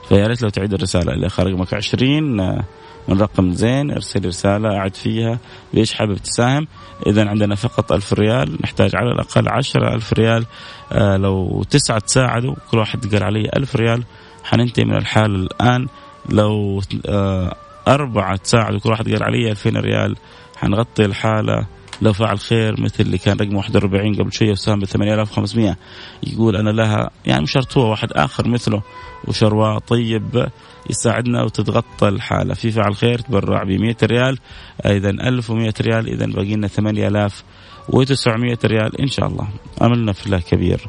فيا 0.10 0.28
ريت 0.28 0.42
لو 0.42 0.50
تعيد 0.50 0.74
الرسالة 0.74 1.28
آخر 1.28 1.48
رقمك 1.48 1.74
20 1.74 2.64
آه 3.10 3.14
من 3.14 3.22
رقم 3.22 3.52
زين 3.52 3.92
ارسل 3.92 4.26
رسالة 4.26 4.78
أعد 4.78 4.96
فيها. 4.96 5.40
ليش 5.74 5.94
حابب 5.94 6.18
تساهم؟ 6.18 6.68
إذا 7.08 7.30
عندنا 7.30 7.56
فقط 7.56 7.92
ألف 7.92 8.14
ريال 8.14 8.58
نحتاج 8.64 8.96
على 8.96 9.12
الأقل 9.12 9.50
عشرة 9.50 9.96
ألف 9.96 10.14
ريال. 10.14 10.46
آه 10.92 11.18
لو 11.18 11.64
تسعة 11.64 12.00
تساعدوا 12.00 12.56
كل 12.72 12.78
واحد 12.78 13.16
قال 13.16 13.24
علي 13.24 13.50
ألف 13.56 13.76
ريال. 13.76 14.04
حننتهي 14.44 14.86
من 14.86 14.96
الحال 14.96 15.36
الآن. 15.36 15.88
لو 16.30 16.82
آه 17.06 17.56
أربعة 17.88 18.36
تساعدوا 18.36 18.80
كل 18.80 18.90
واحد 18.90 19.10
قال 19.10 19.24
علي 19.24 19.52
2000 19.52 19.78
ريال. 19.78 20.16
حنغطي 20.56 21.06
الحالة. 21.06 21.66
لو 22.02 22.14
فعل 22.14 22.40
خير 22.40 22.82
مثل 22.82 23.04
اللي 23.04 23.18
كان 23.18 23.38
رقم 23.38 23.56
41 23.56 24.16
قبل 24.16 24.34
شوية 24.34 24.52
وساهم 24.52 24.80
ب 24.80 24.86
8500 24.86 25.78
يقول 26.24 26.56
أنا 26.56 26.70
لها 26.70 27.10
يعني 27.26 27.44
مش 27.44 27.58
هو 27.78 27.90
واحد 27.90 28.12
آخر 28.14 28.48
مثله. 28.48 28.82
وشرواه 29.28 29.80
طيب 29.80 30.48
يساعدنا 30.90 31.44
وتتغطى 31.44 32.08
الحالة. 32.08 32.54
في 32.54 32.72
فعل 32.72 32.96
خير 32.96 33.20
تبرع 33.20 33.64
ب 33.64 33.68
100 33.68 33.96
ريال 34.04 34.38
اذا 34.86 35.10
1100 35.10 35.74
ريال 35.82 36.08
اذا 36.08 36.26
باقي 36.26 36.56
لنا 36.56 36.68
8000 36.68 37.44
و900 37.92 38.66
ريال 38.66 39.02
إن 39.02 39.08
شاء 39.08 39.28
الله. 39.28 39.48
أملنا 39.82 40.14
في 40.14 40.26
الله 40.26 40.40
كبير 40.40 40.82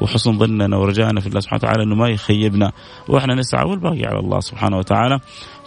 وحسن 0.00 0.38
ظننا 0.38 0.76
ورجائنا 0.76 1.20
في 1.20 1.26
الله 1.26 1.40
سبحانه 1.40 1.60
وتعالى 1.62 1.82
إنه 1.82 1.94
ما 1.94 2.08
يخيبنا. 2.08 2.72
وإحنا 3.08 3.34
نسعى 3.34 3.64
والباقي 3.64 4.04
على 4.04 4.18
الله 4.18 4.40
سبحانه 4.40 4.78
وتعالى. 4.78 5.20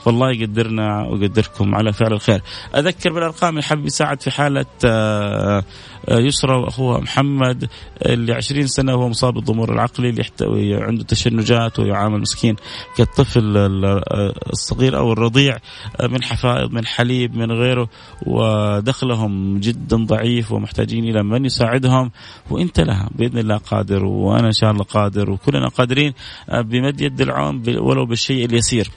فالله 0.08 0.32
يقدرنا 0.32 1.08
ويقدركم 1.08 1.76
على 1.76 1.94
فعل 1.94 2.14
الخير. 2.14 2.42
أذكر 2.76 3.14
بالأرقام 3.14 3.50
اللي 3.50 3.64
حاب 3.64 3.86
يساعد 3.86 4.22
في 4.22 4.32
حالة 4.32 4.66
آه، 4.86 5.64
آه، 6.10 6.20
يسرى 6.20 6.56
وأخوها 6.56 7.00
محمد 7.00 7.70
اللي 8.06 8.34
20 8.34 8.68
سنة 8.68 8.96
وهو 8.96 9.10
مصاب 9.10 9.34
بالضمور 9.34 9.74
العقلي 9.74 10.10
اللي 10.10 10.22
يحتوي 10.22 10.84
عنده 10.84 11.04
تشنجات 11.04 11.80
ويعامل 11.80 12.22
مسكين 12.22 12.56
كالطفل 12.98 13.58
آه، 13.58 14.34
الصغير 14.54 14.98
أو 14.98 15.14
الرضيع 15.14 15.58
من 16.04 16.24
حفائض 16.24 16.72
من 16.72 16.86
حليب 16.86 17.38
من 17.38 17.52
غيره. 17.52 17.90
ودخلهم 18.26 19.60
جدا 19.60 19.98
ضعيف 19.98 20.52
ومحتاجين 20.52 21.04
إلى 21.04 21.24
من 21.24 21.46
يساعدهم. 21.46 22.12
وأنت 22.50 22.80
لها 22.80 23.10
بإذن 23.16 23.38
الله 23.38 23.58
قادر 23.58 24.06
وأنا 24.06 24.48
إن 24.48 24.52
شاء 24.52 24.72
الله 24.72 24.84
قادر 24.84 25.32
وكلنا 25.32 25.68
قادرين 25.68 26.14
بمد 26.54 27.02
يد 27.02 27.22
العون 27.22 27.64
ولو 27.68 28.06
بالشيء 28.06 28.46
اليسير. 28.46 28.92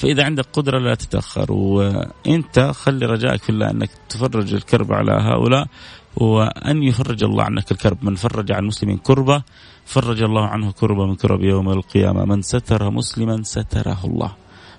فإذا 0.00 0.24
عندك 0.24 0.46
قدرة 0.52 0.78
لا 0.78 0.94
تتأخر 0.94 1.52
وأنت 1.52 2.72
خلي 2.74 3.06
رجائك 3.06 3.42
في 3.42 3.50
الله 3.50 3.70
أنك 3.70 3.90
تفرج 4.08 4.54
الكرب 4.54 4.92
على 4.92 5.12
هؤلاء 5.12 5.66
وأن 6.16 6.82
يفرج 6.82 7.24
الله 7.24 7.44
عنك 7.44 7.72
الكرب. 7.72 7.98
من 8.02 8.14
فرج 8.14 8.52
عن 8.52 8.62
المسلمين 8.62 8.96
كربة 8.96 9.42
فرج 9.84 10.22
الله 10.22 10.46
عنه 10.46 10.72
كربة 10.72 11.06
من 11.06 11.14
كرب 11.14 11.42
يوم 11.42 11.70
القيامة. 11.70 12.24
من 12.24 12.42
ستر 12.42 12.90
مسلما 12.90 13.42
ستره 13.42 14.00
الله. 14.04 14.32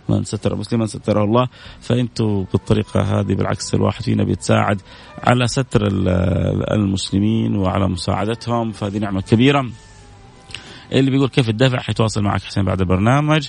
من 0.09 0.23
ستر 0.23 0.55
مسلما 0.55 0.85
ستره 0.85 1.23
الله. 1.23 1.47
فانتم 1.81 2.45
بالطريقة 2.51 3.01
هذه 3.01 3.33
بالعكس 3.37 3.73
الواحد 3.73 4.03
فينا 4.03 4.23
بيتساعد 4.23 4.81
على 5.23 5.47
ستر 5.47 5.87
المسلمين 6.73 7.55
وعلى 7.55 7.87
مساعدتهم. 7.87 8.71
فهذه 8.71 8.97
نعمة 8.97 9.21
كبيرة. 9.21 9.69
اللي 10.93 11.11
بيقول 11.11 11.29
كيف 11.29 11.49
الدفع 11.49 11.79
حيتواصل 11.79 12.23
معك 12.23 12.41
حسين 12.43 12.65
بعد 12.65 12.81
البرنامج 12.81 13.47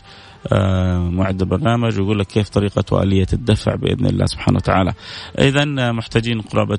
آه، 0.52 0.98
معد 0.98 1.42
البرنامج 1.42 2.00
ويقول 2.00 2.18
لك 2.18 2.26
كيف 2.26 2.48
طريقة 2.48 2.84
وآلية 2.96 3.26
الدفع 3.32 3.74
بإذن 3.74 4.06
الله 4.06 4.26
سبحانه 4.26 4.56
وتعالى. 4.56 4.92
إذا 5.38 5.64
محتاجين 5.92 6.40
قرابة 6.40 6.78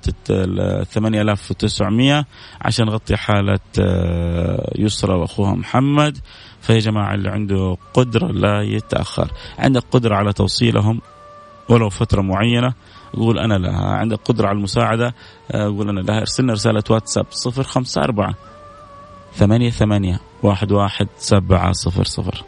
8900 0.83 2.25
عشان 2.61 2.85
نغطي 2.85 3.15
حالة 3.17 3.59
آه، 3.79 4.71
يسرى 4.75 5.13
وأخوها 5.13 5.53
محمد. 5.55 6.17
فيا 6.61 6.79
جماعة 6.79 7.13
اللي 7.13 7.29
عنده 7.29 7.77
قدرة 7.93 8.27
لا 8.31 8.61
يتأخر. 8.61 9.31
عندك 9.59 9.83
قدرة 9.91 10.15
على 10.15 10.33
توصيلهم 10.33 11.01
ولو 11.69 11.89
فترة 11.89 12.21
معينة 12.21 12.73
قول 13.13 13.39
أنا 13.39 13.53
لها. 13.53 13.85
عندك 13.85 14.19
قدرة 14.25 14.47
على 14.47 14.57
المساعدة 14.57 15.13
آه، 15.51 15.65
قول 15.65 15.89
أنا 15.89 15.99
لها. 15.99 16.19
ارسلنا 16.19 16.53
رسالة 16.53 16.83
واتساب 16.89 17.25
صفر 17.29 17.63
خمسة 17.63 18.01
أربعة 18.01 18.35
ثمانية 19.35 19.69
ثمانية 19.69 20.19
واحد 20.43 20.71
واحد 20.71 21.07
سبعة 21.17 21.71
صفر 21.71 22.03
صفر. 22.03 22.43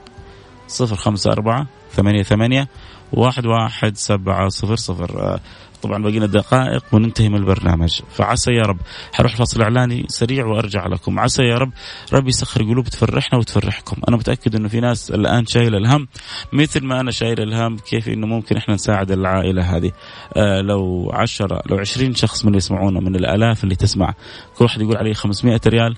صفر 0.67 0.95
خمسة 0.95 1.32
أربعة 1.32 1.67
ثمانية 1.91 2.24
ثمانية 2.24 2.67
واحد 3.13 3.45
واحد 3.45 3.98
سبعة 3.98 4.50
صفر 4.50 4.76
صفر. 4.76 5.39
طبعا 5.82 6.04
باقينا 6.04 6.26
دقائق 6.26 6.84
وننتهي 6.91 7.30
من 7.30 7.36
البرنامج. 7.36 8.02
فعسى 8.10 8.52
يا 8.52 8.62
رب. 8.62 8.78
حروح 9.13 9.36
فصل 9.36 9.62
إعلاني 9.62 10.06
سريع 10.10 10.45
وأرجع 10.45 10.88
لكم. 10.88 11.19
عسى 11.19 11.43
يا 11.43 11.58
رب. 11.58 11.71
ربي 12.13 12.30
يسخر 12.30 12.63
قلوب 12.63 12.86
تفرحنا 12.86 13.39
وتفرحكم. 13.39 13.98
أنا 14.08 14.17
متأكد 14.17 14.56
إنه 14.56 14.67
في 14.67 14.80
ناس 14.80 15.12
الآن 15.12 15.45
شايله 15.45 15.78
الهم. 15.78 16.08
مثل 16.54 16.86
ما 16.86 17.00
أنا 17.00 17.12
شايل 17.12 17.41
الهم 17.41 17.78
كيف 17.78 18.08
إنه 18.10 18.28
ممكن 18.28 18.58
إحنا 18.58 18.74
نساعد 18.74 19.12
العائلة 19.12 19.78
هذه؟ 19.78 19.91
آه 20.38 20.62
لو 20.62 21.12
عشرة 21.13 21.62
لو 21.65 21.78
عشرين 21.78 22.15
شخص 22.15 22.43
من 22.43 22.48
اللي 22.48 22.58
يسمعونا 22.58 23.00
من 23.00 23.15
الآلاف 23.15 23.63
اللي 23.63 23.76
تسمع 23.76 24.13
كل 24.58 24.65
واحد 24.65 24.82
يقول 24.82 24.98
عليه 24.98 25.13
500 25.13 25.62
ريال. 25.67 25.95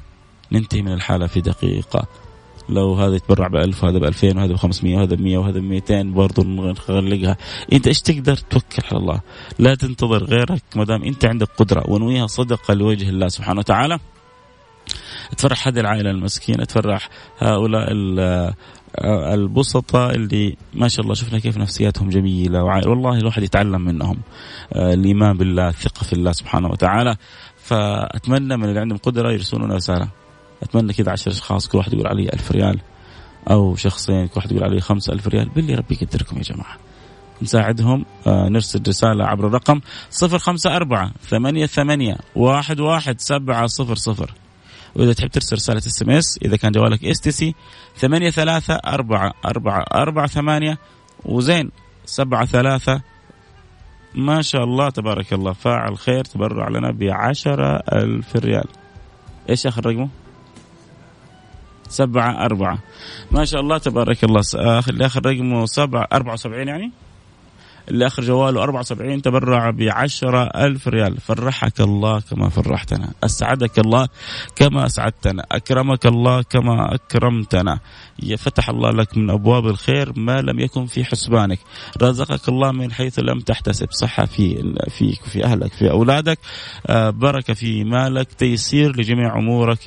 ننتهي 0.52 0.82
من 0.82 0.94
الحالة 0.94 1.28
في 1.28 1.42
دقيقة. 1.42 2.08
لو 2.70 2.94
هذا 2.94 3.16
يتبرع 3.16 3.48
ب 3.48 3.56
1000 3.56 3.84
وهذا 3.84 3.98
ب 3.98 4.04
2000 4.04 4.38
وهذا 4.38 4.54
ب 4.54 4.56
500 4.56 4.98
وهذا 4.98 5.16
ب 5.16 5.22
100 5.22 5.38
وهذا 5.38 5.60
ب 5.60 5.64
200 5.64 6.04
برضه 6.04 6.44
نغلقها. 6.44 7.38
انت 7.74 7.88
إيش 7.88 8.02
تقدر 8.02 8.36
توكل 8.36 8.84
على 8.92 9.00
الله؟ 9.02 9.22
لا 9.60 9.76
تنتظر 9.76 10.24
غيرك 10.24 10.64
ما 10.76 10.86
دام 10.86 11.04
انت 11.04 11.26
عندك 11.26 11.48
قدرة 11.58 11.84
ونويها 11.88 12.28
صدقه 12.28 12.74
لوجه 12.74 13.10
الله 13.10 13.28
سبحانه 13.28 13.60
وتعالى. 13.60 14.00
تفرح 15.38 15.68
هذه 15.68 15.80
العائلة 15.80 16.12
المسكينة 16.12 16.66
تفرح 16.66 17.10
هؤلاء 17.40 17.88
البسطاء 19.34 20.16
اللي 20.16 20.58
ما 20.74 20.88
شاء 20.88 21.04
الله 21.04 21.14
شفنا 21.14 21.40
كيف 21.40 21.58
نفسياتهم 21.58 22.10
جميلة. 22.10 22.64
والله 22.64 23.18
الواحد 23.18 23.44
يتعلم 23.44 23.82
منهم. 23.82 24.18
آه، 24.74 24.94
الإيمان 24.94 25.38
بالله 25.38 25.70
الثقة 25.70 26.04
في 26.04 26.14
الله 26.14 26.32
سبحانه 26.32 26.68
وتعالى. 26.68 27.16
فأتمنى 27.58 28.58
من 28.58 28.70
اللي 28.70 28.80
عندهم 28.80 28.98
قدرة 28.98 29.32
يرسلون 29.32 29.72
رسالة. 29.72 30.08
أتمنى 30.64 30.94
كذا 30.94 31.12
عشر 31.12 31.32
أشخاص 31.32 31.68
كل 31.68 31.78
واحد 31.78 31.94
يقول 31.94 32.08
علي 32.08 32.30
ألف 32.34 32.52
ريال 32.52 32.80
أو 33.50 33.76
شخصين 33.76 34.28
كل 34.28 34.34
واحد 34.36 34.52
يقول 34.52 34.64
علي 34.64 34.82
خمسة 34.82 35.14
ألف 35.14 35.28
ريال. 35.28 35.50
باللي 35.50 35.76
ربي 35.76 35.98
يقدركم 36.02 36.38
يا 36.38 36.42
جماعة. 36.42 36.78
نساعدهم 37.42 38.06
آه 38.28 38.50
نرسل 38.50 38.82
رسالة 38.88 39.26
عبر 39.26 39.48
الرقم 39.48 39.82
صفر 40.10 40.38
خمسة 40.38 40.76
أربعة 40.76 41.12
ثمانية 41.30 41.66
ثمانية 41.66 42.18
واحد 42.36 42.80
واحد 42.80 43.20
سبعة 43.20 43.68
صفر 43.68 43.96
صفر. 43.96 44.34
وإذا 44.96 45.14
تحب 45.14 45.28
ترسل 45.28 45.56
رسالة 45.56 45.78
SMS 45.78 46.40
إذا 46.46 46.58
كان 46.58 46.72
جوالك 46.72 47.06
STC 47.06 47.56
ثمانية 47.98 48.30
ثلاثة 48.30 48.76
أربعة 48.76 49.34
أربعة 49.46 49.86
أربعة 49.94 50.28
ثمانية 50.28 50.78
وزين 51.26 51.72
سبعة 52.06 52.46
ثلاثة. 52.46 53.02
ما 54.16 54.42
شاء 54.42 54.64
الله 54.64 54.90
تبارك 54.90 55.34
الله 55.34 55.54
فاعل 55.54 55.98
خير 55.98 56.24
تبرع 56.24 56.68
لنا 56.68 56.92
بعشرة 56.92 57.84
ألف 57.94 58.36
ريال. 58.36 58.68
إيش 59.50 59.68
آخر 59.68 59.86
رقمه؟ 59.86 60.10
سبعة 61.90 62.46
أربعة. 62.46 62.78
ما 63.32 63.46
شاء 63.46 63.62
الله 63.62 63.78
تبارك 63.78 64.24
الله. 64.24 64.42
آخر 64.56 65.06
آخر 65.06 65.26
رقمه 65.26 65.66
سبعة 65.66 66.08
أربعة 66.14 66.34
وسبعين 66.34 66.68
يعني؟ 66.68 66.92
اللي 67.90 68.08
اخر 68.08 68.24
جواله 68.24 68.64
74 68.64 69.22
تبرع 69.22 69.70
ب 69.70 69.82
ألف 70.56 70.88
ريال. 70.88 71.18
فرحك 71.18 71.82
الله 71.82 72.20
كما 72.20 72.50
فرحتنا. 72.50 73.14
أسعدك 73.24 73.80
الله 73.80 74.08
كما 74.56 74.86
أسعدتنا. 74.86 75.46
أكرمك 75.52 76.06
الله 76.06 76.42
كما 76.42 76.96
أكرمتنا. 76.96 77.80
فتح 78.38 78.70
الله 78.70 78.92
لك 78.92 79.18
من 79.18 79.30
أبواب 79.30 79.68
الخير 79.68 80.14
ما 80.20 80.42
لم 80.42 80.60
يكن 80.60 80.86
في 80.86 81.06
حسبانك. 81.06 81.60
رزقك 82.02 82.50
الله 82.50 82.72
من 82.72 82.92
حيث 82.92 83.20
لم 83.20 83.40
تحتسب. 83.40 83.88
صحه 83.92 84.26
في 84.26 84.74
فيك 84.90 85.22
في 85.22 85.44
أهلك 85.44 85.74
في 85.74 85.92
أولادك. 85.92 86.40
آه، 86.88 87.10
بركة 87.10 87.54
في 87.54 87.84
مالك. 87.84 88.34
تيسير 88.34 88.96
لجميع 89.00 89.38
أمورك. 89.38 89.80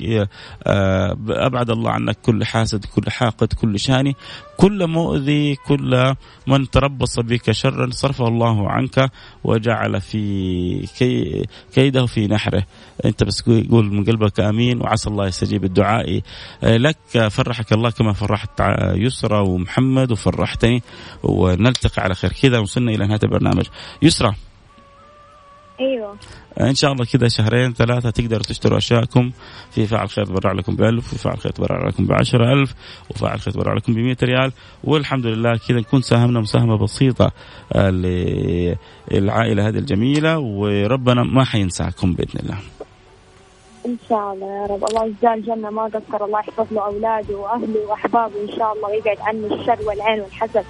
آه، 0.63 1.17
أبعد 1.29 1.69
الله 1.69 1.91
عنك 1.91 2.17
كل 2.21 2.45
حاسد 2.45 2.85
كل 2.85 3.09
حاقد 3.09 3.53
كل 3.53 3.79
شاني. 3.79 4.15
كل 4.61 4.87
مؤذي 4.87 5.55
كل 5.55 6.13
من 6.47 6.69
تربص 6.69 7.19
بك 7.19 7.51
شرا 7.51 7.89
صرفه 7.89 8.27
الله 8.27 8.69
عنك 8.69 9.11
وجعل 9.43 10.01
في 10.01 10.87
كي 10.97 11.45
كيده 11.73 12.05
في 12.05 12.27
نحره. 12.27 12.63
انت 13.05 13.23
بس 13.23 13.41
قول 13.41 13.85
من 13.93 14.03
قلبك 14.03 14.39
آمين 14.39 14.81
وعسى 14.81 15.09
الله 15.09 15.27
يستجيب 15.27 15.63
الدعاء 15.63 16.21
لك. 16.63 16.97
فرحك 17.31 17.73
الله 17.73 17.89
كما 17.89 18.13
فرحت 18.13 18.61
يسرى 18.95 19.39
ومحمد 19.39 20.11
وفرحتني 20.11 20.83
ونلتقي 21.23 22.03
على 22.03 22.15
خير. 22.15 22.31
كذا 22.41 22.59
وصلنا 22.59 22.91
إلى 22.91 23.07
نهاية 23.07 23.19
البرنامج. 23.23 23.65
يسرى 24.01 24.33
أيوه. 25.81 26.15
إن 26.59 26.75
شاء 26.75 26.91
الله 26.91 27.05
كذا 27.05 27.27
شهرين 27.27 27.73
ثلاثة 27.73 28.09
تقدروا 28.09 28.43
تشتروا 28.43 28.77
أشياءكم. 28.77 29.31
في 29.71 29.87
فاعل 29.87 30.09
خير 30.09 30.25
تبرع 30.25 30.51
لكم 30.51 30.75
ب 30.75 30.81
1000 30.81 31.07
وفي 31.07 31.17
فاعل 31.17 31.37
خير 31.37 31.51
تبرع 31.51 31.87
لكم 31.87 32.05
ب 32.05 32.11
10000 32.11 32.73
وفاعل 33.09 33.39
خير 33.39 33.53
تبرع 33.53 33.73
لكم 33.73 33.93
ب 33.93 33.97
100 33.97 34.17
ريال. 34.23 34.51
والحمد 34.83 35.25
لله 35.25 35.59
كذا 35.67 35.79
نكون 35.79 36.01
ساهمنا 36.01 36.39
مساهمة 36.39 36.77
بسيطة 36.77 37.31
آه، 37.73 37.89
للعائلة 39.11 39.67
هذه 39.67 39.77
الجميلة 39.77 40.39
وربنا 40.39 41.23
ما 41.23 41.43
حينساكم 41.43 42.13
بإذن 42.13 42.39
الله. 42.39 42.57
إن 43.85 43.97
شاء 44.09 44.33
الله 44.33 44.47
يا 44.61 44.65
رب. 44.65 44.83
الله 44.83 45.05
يجزاه 45.05 45.33
الجنة 45.33 45.69
ما 45.69 45.83
قصر 45.83 46.25
الله 46.25 46.39
يحفظ 46.39 46.73
له 46.73 46.85
أولاده 46.85 47.37
وأهله 47.37 47.85
وأحبابه 47.89 48.33
إن 48.43 48.57
شاء 48.57 48.73
الله 48.73 48.89
ويبعد 48.89 49.17
عنه 49.19 49.45
الشر 49.55 49.77
والعين 49.87 50.21
والحسد 50.21 50.65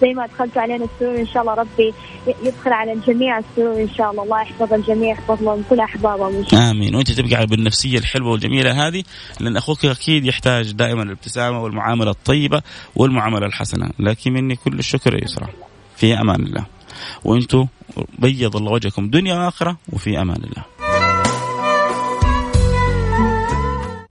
زي 0.00 0.14
ما 0.14 0.24
ادخلت 0.24 0.58
علينا 0.58 0.84
السرور 0.84 1.20
إن 1.20 1.26
شاء 1.26 1.42
الله 1.42 1.54
ربي 1.54 1.94
يدخل 2.42 2.72
على 2.72 2.92
الجميع 2.92 3.38
السرور 3.38 3.82
إن 3.82 3.88
شاء 3.94 4.10
الله. 4.10 4.22
الله 4.22 4.42
يحفظ 4.42 4.72
الجميع 4.72 5.10
يحفظ 5.12 5.42
لهم 5.42 5.64
كل 5.70 5.80
أحبابهم 5.80 6.36
إن 6.36 6.46
شاء 6.46 6.60
الله. 6.60 6.70
آمين. 6.70 6.94
وأنت 6.94 7.10
تبقى 7.10 7.46
بالنفسية 7.46 7.98
الحلوة 7.98 8.30
والجميلة 8.30 8.88
هذه 8.88 9.04
لأن 9.40 9.56
أخوك 9.56 9.84
أكيد 9.84 10.26
يحتاج 10.26 10.72
دائما 10.72 11.02
الابتسامة 11.02 11.62
والمعاملة 11.62 12.10
الطيبة 12.10 12.62
والمعاملة 12.96 13.46
الحسنة. 13.46 13.90
لكن 13.98 14.32
مني 14.32 14.56
كل 14.56 14.78
الشكر 14.78 15.22
يسرى. 15.22 15.46
في 15.96 16.20
أمان 16.20 16.42
الله. 16.42 16.66
وأنتم 17.24 17.66
بيض 18.18 18.56
الله 18.56 18.72
وجهكم 18.72 19.10
دنيا 19.10 19.34
وآخرة 19.34 19.76
وفي 19.92 20.20
أمان 20.22 20.36
الله. 20.36 20.77